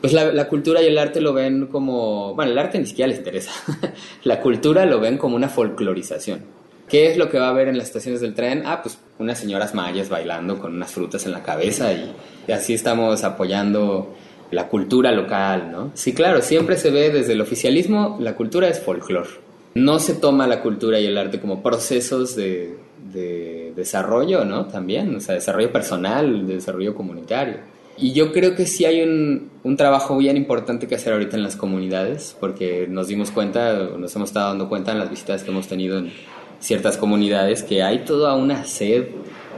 [0.00, 3.08] Pues la, la cultura y el arte lo ven como, bueno, el arte ni siquiera
[3.08, 3.52] les interesa,
[4.24, 6.40] la cultura lo ven como una folclorización.
[6.88, 8.64] ¿Qué es lo que va a haber en las estaciones del tren?
[8.66, 12.12] Ah, pues unas señoras mayas bailando con unas frutas en la cabeza y,
[12.46, 14.14] y así estamos apoyando
[14.52, 15.90] la cultura local, ¿no?
[15.94, 19.30] Sí, claro, siempre se ve desde el oficialismo, la cultura es folclore.
[19.74, 22.76] No se toma la cultura y el arte como procesos de,
[23.12, 24.66] de desarrollo, ¿no?
[24.66, 27.56] También, o sea, desarrollo personal, de desarrollo comunitario.
[27.96, 31.42] Y yo creo que sí hay un, un trabajo bien importante que hacer ahorita en
[31.42, 35.50] las comunidades, porque nos dimos cuenta, nos hemos estado dando cuenta en las visitas que
[35.50, 36.12] hemos tenido en
[36.60, 39.08] ciertas comunidades, que hay toda una sed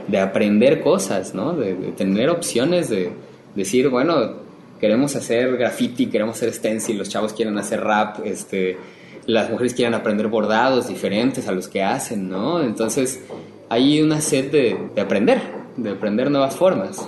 [0.07, 1.53] de aprender cosas, ¿no?
[1.53, 3.11] De, de tener opciones, de
[3.55, 4.44] decir, bueno,
[4.79, 8.77] queremos hacer graffiti, queremos hacer stencil, los chavos quieren hacer rap, este,
[9.25, 12.61] las mujeres quieren aprender bordados diferentes a los que hacen, ¿no?
[12.61, 13.21] Entonces
[13.69, 15.41] hay una sed de, de aprender,
[15.77, 17.07] de aprender nuevas formas.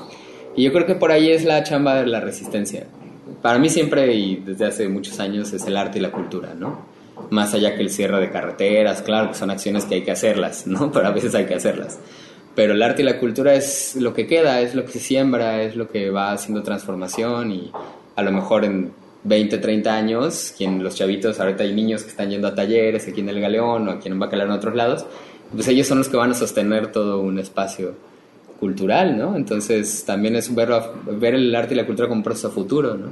[0.56, 2.88] Y yo creo que por ahí es la chamba de la resistencia.
[3.42, 6.86] Para mí siempre y desde hace muchos años es el arte y la cultura, ¿no?
[7.30, 10.66] Más allá que el cierre de carreteras, claro que son acciones que hay que hacerlas,
[10.66, 10.92] ¿no?
[10.94, 12.00] Pero a veces hay que hacerlas.
[12.58, 15.62] Pero el arte y la cultura es lo que queda, es lo que se siembra,
[15.62, 17.72] es lo que va haciendo transformación y
[18.16, 18.94] a lo mejor en
[19.26, 23.22] 20, 30 años, quien los chavitos, ahorita hay niños que están yendo a talleres aquí
[23.22, 25.06] en el Galeón o aquí en Bacalar en otros lados,
[25.54, 27.94] pues ellos son los que van a sostener todo un espacio
[28.60, 29.36] cultural, ¿no?
[29.36, 30.72] Entonces también es ver,
[31.12, 33.12] ver el arte y la cultura como un proceso futuro, ¿no?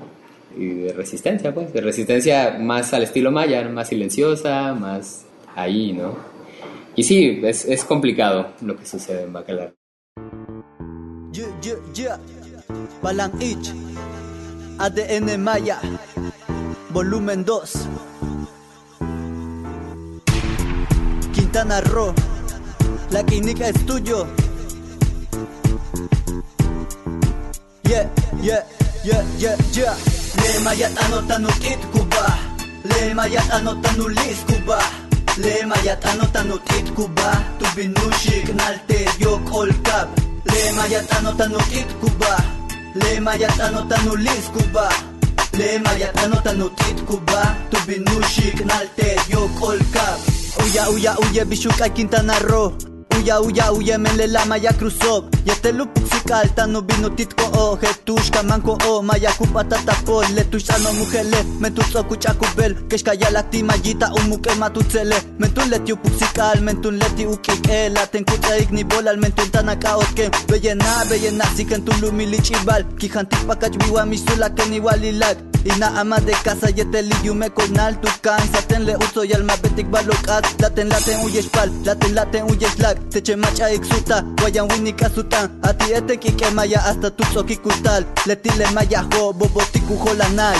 [0.57, 6.34] Y de resistencia, pues, de resistencia más al estilo maya, más silenciosa, más ahí, ¿no?
[6.97, 9.73] Y sí, es, es complicado lo que sucede en Bacalar.
[11.33, 12.19] Yeah, yeah, yeah.
[13.01, 13.31] Balan
[14.79, 15.79] ADN Maya,
[16.91, 17.87] volumen 2.
[21.33, 22.13] Quintana Roo,
[23.11, 24.27] la clínica es tuyo.
[27.83, 28.09] Yeah,
[28.41, 28.63] yeah,
[29.03, 29.95] yeah, yeah, yeah.
[30.35, 32.25] Le mayat anotanu kit kuba.
[32.83, 35.04] Le mayat anotanu lis kuba.
[35.37, 37.43] Le mayat anotanu kit kuba.
[37.59, 40.07] Tu binushi knalte yok olkab.
[40.45, 42.37] Le mayat anotanu kit kuba.
[42.95, 44.87] Le mayat anotanu lis kuba.
[45.59, 47.41] Le mayat anotanu kit kuba.
[47.69, 50.17] Tu binushi knalte yok olkab.
[50.63, 51.43] Uya
[53.17, 55.29] Uya uya uya mele la maya cruzó.
[55.45, 60.43] Y este loop musical tano vino titko o Jetushka manko o maya kupata tapol Le
[60.45, 66.61] tushano mujele Me tu soku chakubel Keshka la ti mayita umuke matutzele Mentun leti upuxical
[66.61, 71.91] Mentun leti ukik La ten kutra igni bolal Mentun tanaka otke Bellena bellena Siken tu
[72.01, 74.05] lumili chibal Kijantik pakach biwa
[75.65, 79.33] igualilak Ina ama de casa y este liyu me conal tu cansa Tenle uso y
[79.33, 85.51] alma betik balokat Laten laten uyeshpal Laten laten uyeslak Teche macha exuta Guayan winika sutan
[85.63, 90.59] Ati ete kike maya hasta tu soki kutal Letile maya ho bobotiku holanay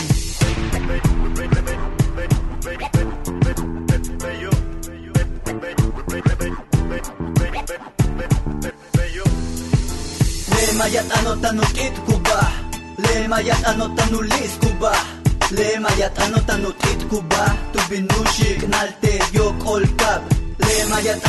[10.50, 12.65] Le mayat anotanu kit kuba
[13.16, 14.92] Le mayat anotanu lis kuba
[15.56, 20.22] Le mayat anotanu kit kuba Tu binushik nalte yok olkab
[20.60, 21.24] Le mayat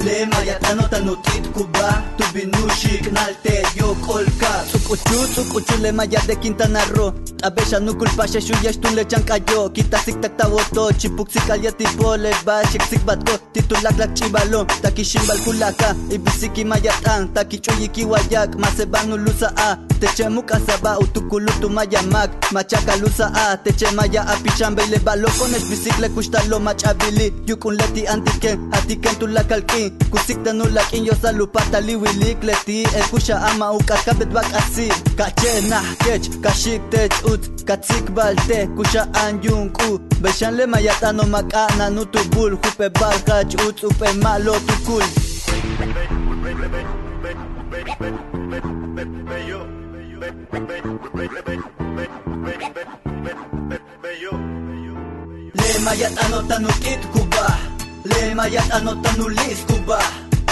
[0.00, 5.74] למאי אתה נותן אותי תקובה טובי נושי קנלתי יו כל כך צוקו צ'ו צוקו צ'ו
[5.80, 7.10] למאי הדקין תנרו
[7.46, 11.50] אבש אנו כל פעם ששו יש טון לג'אן קאיו כי תסיק תקת אותו צ'יפוק סיק
[11.50, 17.26] על יתי פה לבד שקסיק בתקו טיטולק לק צ'יבלו תקי שימבל כולקה איביסיק עם הידען
[17.32, 23.54] תקי צ'וי כי וויאק מה זה בנו לוסאה תצ'מו כסבא ותוכולו תומא ימאק מצ'קה לוסאה
[23.62, 29.60] תצ'מא יא אפי שמבי לבלו כונש ביסיק לקושטלו מצ'אבילי יוקון לטי אנטיקן התיקן תולק על
[29.60, 34.88] קין kusiktanulak inyosalupa taliwiliktleti ekuxa ama ukatkabetbak asi
[35.68, 40.66] na kech kashik te ut ka sik balte kusha kaxiktech utz katsikbalte kuxa'an yunk'u bexanle
[40.66, 45.06] mayatanomak'anan utubul jupebal jach utz upema'lo tukul
[55.58, 57.27] Lema yatano tanukit kub
[58.02, 59.98] kuba Le mayat anotanu lis kuba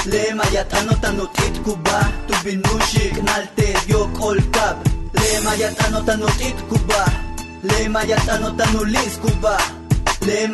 [0.06, 4.76] Le mayat anotanu kit kuba Tu binushik nalte yok olkab
[5.14, 7.04] Le mayat anotanu kit kuba
[7.62, 9.56] Le mayat anotanu lis kuba
[10.26, 10.46] Le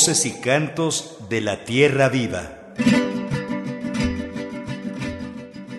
[0.00, 2.72] Voces y cantos de la tierra viva.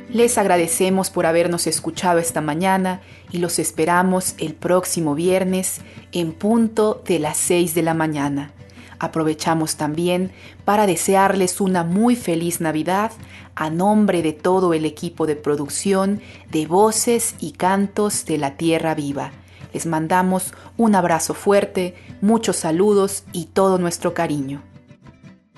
[0.10, 3.02] Les agradecemos por habernos escuchado esta mañana
[3.32, 8.54] y los esperamos el próximo viernes en punto de las 6 de la mañana.
[9.00, 10.32] Aprovechamos también
[10.66, 13.14] para desearles una muy feliz Navidad
[13.56, 18.94] a nombre de todo el equipo de producción de Voces y Cantos de la Tierra
[18.94, 19.32] Viva.
[19.74, 24.62] Les mandamos un abrazo fuerte, muchos saludos y todo nuestro cariño.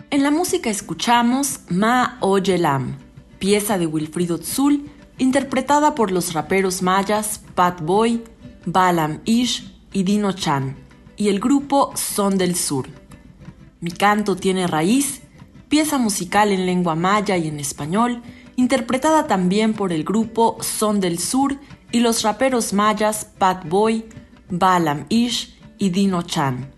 [0.09, 2.97] En la música escuchamos Ma Oyelam,
[3.39, 8.23] pieza de Wilfrido Tzul, interpretada por los raperos mayas Pat Boy,
[8.65, 10.75] Balam Ish y Dino Chan,
[11.17, 12.87] y el grupo Son del Sur.
[13.79, 15.23] Mi canto tiene raíz,
[15.67, 18.21] pieza musical en lengua maya y en español,
[18.55, 21.57] interpretada también por el grupo Son del Sur
[21.93, 24.05] y los raperos mayas Pat Boy,
[24.49, 26.73] Balam Ish y Dino Chan.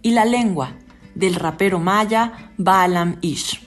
[0.00, 0.76] Y la lengua
[1.16, 3.60] del rapero maya Balam Ish.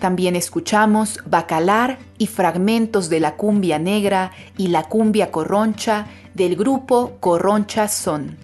[0.00, 7.18] También escuchamos Bacalar y fragmentos de la cumbia negra y la cumbia corroncha del grupo
[7.20, 8.38] Corroncha Son.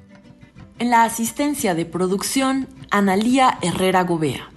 [0.79, 4.49] En la asistencia de producción, Analía Herrera Gobea.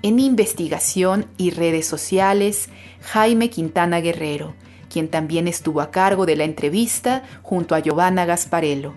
[0.00, 2.70] En investigación y redes sociales,
[3.02, 4.54] Jaime Quintana Guerrero,
[4.92, 8.94] quien también estuvo a cargo de la entrevista junto a Giovanna Gasparello.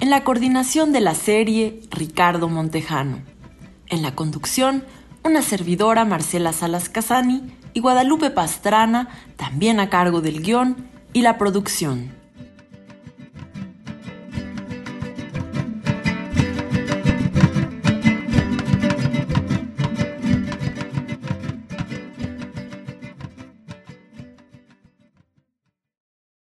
[0.00, 3.22] En la coordinación de la serie, Ricardo Montejano.
[3.86, 4.84] En la conducción,
[5.22, 11.38] una servidora Marcela Salas Casani y Guadalupe Pastrana, también a cargo del guion y la
[11.38, 12.19] producción.